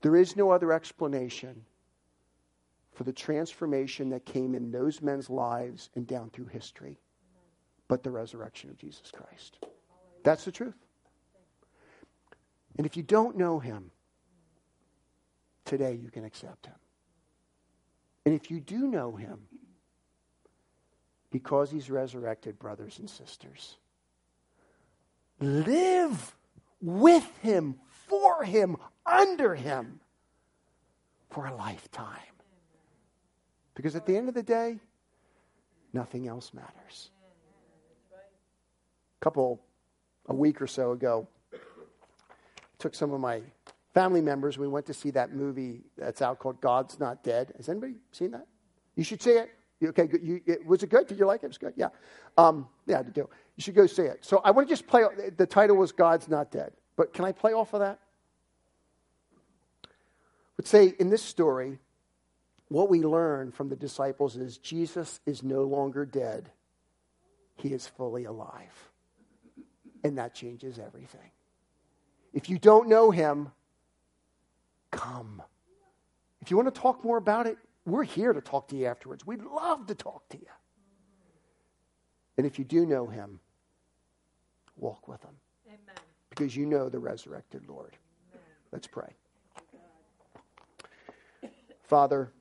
There 0.02 0.16
is 0.16 0.37
no 0.37 0.50
other 0.50 0.72
explanation 0.72 1.64
for 2.92 3.04
the 3.04 3.12
transformation 3.12 4.11
that 4.11 4.24
came 4.24 4.54
in 4.54 4.70
those 4.70 5.02
men's 5.02 5.28
lives 5.28 5.90
and 5.94 6.06
down 6.06 6.30
through 6.30 6.46
history 6.46 6.98
but 7.88 8.02
the 8.02 8.11
resurrection 8.11 8.70
of 8.70 8.78
Jesus 8.78 9.11
Christ. 9.11 9.59
That's 10.22 10.44
the 10.44 10.52
truth. 10.52 10.74
And 12.76 12.87
if 12.87 12.96
you 12.96 13.02
don't 13.02 13.37
know 13.37 13.59
him, 13.59 13.90
today 15.64 15.94
you 15.94 16.11
can 16.11 16.24
accept 16.24 16.66
him. 16.66 16.74
And 18.24 18.35
if 18.35 18.50
you 18.50 18.61
do 18.61 18.88
know 18.88 19.14
him, 19.14 19.40
because 21.30 21.70
he's 21.70 21.90
resurrected, 21.90 22.59
brothers 22.59 22.98
and 22.98 23.09
sisters, 23.09 23.76
live 25.40 26.35
with 26.80 27.28
him, 27.42 27.76
for 28.09 28.42
him, 28.42 28.76
under 29.06 29.54
him, 29.54 30.00
for 31.30 31.46
a 31.46 31.54
lifetime. 31.54 32.34
Because 33.74 33.94
at 33.94 34.06
the 34.06 34.16
end 34.16 34.28
of 34.28 34.34
the 34.34 34.42
day, 34.42 34.78
nothing 35.92 36.28
else 36.28 36.54
matters. 36.54 37.10
A 38.12 39.24
couple, 39.24 39.60
a 40.28 40.34
week 40.34 40.62
or 40.62 40.66
so 40.66 40.92
ago, 40.92 41.28
took 42.78 42.94
some 42.94 43.12
of 43.12 43.20
my 43.20 43.42
family 43.92 44.20
members. 44.20 44.56
We 44.58 44.68
went 44.68 44.86
to 44.86 44.94
see 44.94 45.10
that 45.10 45.34
movie 45.34 45.82
that's 45.96 46.22
out 46.22 46.38
called 46.38 46.60
God's 46.60 46.98
Not 46.98 47.22
Dead. 47.22 47.52
Has 47.56 47.68
anybody 47.68 47.96
seen 48.12 48.30
that? 48.32 48.46
You 48.94 49.04
should 49.04 49.22
see 49.22 49.32
it. 49.32 49.50
Okay. 49.82 50.08
You, 50.22 50.40
it, 50.46 50.64
was 50.64 50.82
it 50.82 50.88
good? 50.88 51.06
Did 51.06 51.18
you 51.18 51.26
like 51.26 51.42
it? 51.42 51.46
It 51.46 51.48
was 51.48 51.58
good. 51.58 51.74
Yeah. 51.76 51.88
Um, 52.38 52.66
yeah, 52.86 53.02
to 53.02 53.10
do. 53.10 53.28
You 53.56 53.62
should 53.62 53.74
go 53.74 53.86
see 53.86 54.02
it. 54.02 54.24
So 54.24 54.40
I 54.44 54.50
want 54.50 54.68
to 54.68 54.72
just 54.72 54.86
play. 54.86 55.04
The 55.36 55.46
title 55.46 55.76
was 55.76 55.92
God's 55.92 56.28
Not 56.28 56.50
Dead. 56.50 56.72
But 56.96 57.12
can 57.12 57.26
I 57.26 57.32
play 57.32 57.52
off 57.52 57.74
of 57.74 57.80
that? 57.80 58.00
Would 60.56 60.66
say 60.66 60.94
in 60.98 61.10
this 61.10 61.22
story, 61.22 61.78
what 62.68 62.88
we 62.88 63.02
learn 63.02 63.52
from 63.52 63.68
the 63.68 63.76
disciples 63.76 64.36
is 64.36 64.58
Jesus 64.58 65.20
is 65.26 65.42
no 65.42 65.62
longer 65.62 66.04
dead. 66.04 66.50
He 67.56 67.72
is 67.72 67.86
fully 67.86 68.24
alive. 68.24 68.90
And 70.02 70.18
that 70.18 70.34
changes 70.34 70.78
everything. 70.78 71.30
If 72.32 72.50
you 72.50 72.58
don't 72.58 72.88
know 72.88 73.10
him, 73.10 73.50
come. 74.90 75.42
If 76.42 76.50
you 76.50 76.56
want 76.56 76.72
to 76.72 76.80
talk 76.80 77.04
more 77.04 77.16
about 77.16 77.46
it, 77.46 77.56
we're 77.84 78.04
here 78.04 78.32
to 78.32 78.40
talk 78.40 78.68
to 78.68 78.76
you 78.76 78.86
afterwards. 78.86 79.26
We'd 79.26 79.42
love 79.42 79.86
to 79.86 79.94
talk 79.94 80.28
to 80.30 80.38
you. 80.38 80.46
And 82.36 82.46
if 82.46 82.58
you 82.58 82.64
do 82.64 82.84
know 82.84 83.06
him, 83.06 83.40
walk 84.76 85.08
with 85.08 85.22
him. 85.22 85.34
Amen. 85.66 85.96
Because 86.30 86.54
you 86.54 86.66
know 86.66 86.88
the 86.88 86.98
resurrected 86.98 87.66
Lord. 87.68 87.96
Amen. 88.32 88.44
Let's 88.72 88.86
pray. 88.86 89.14
Father, 91.88 92.33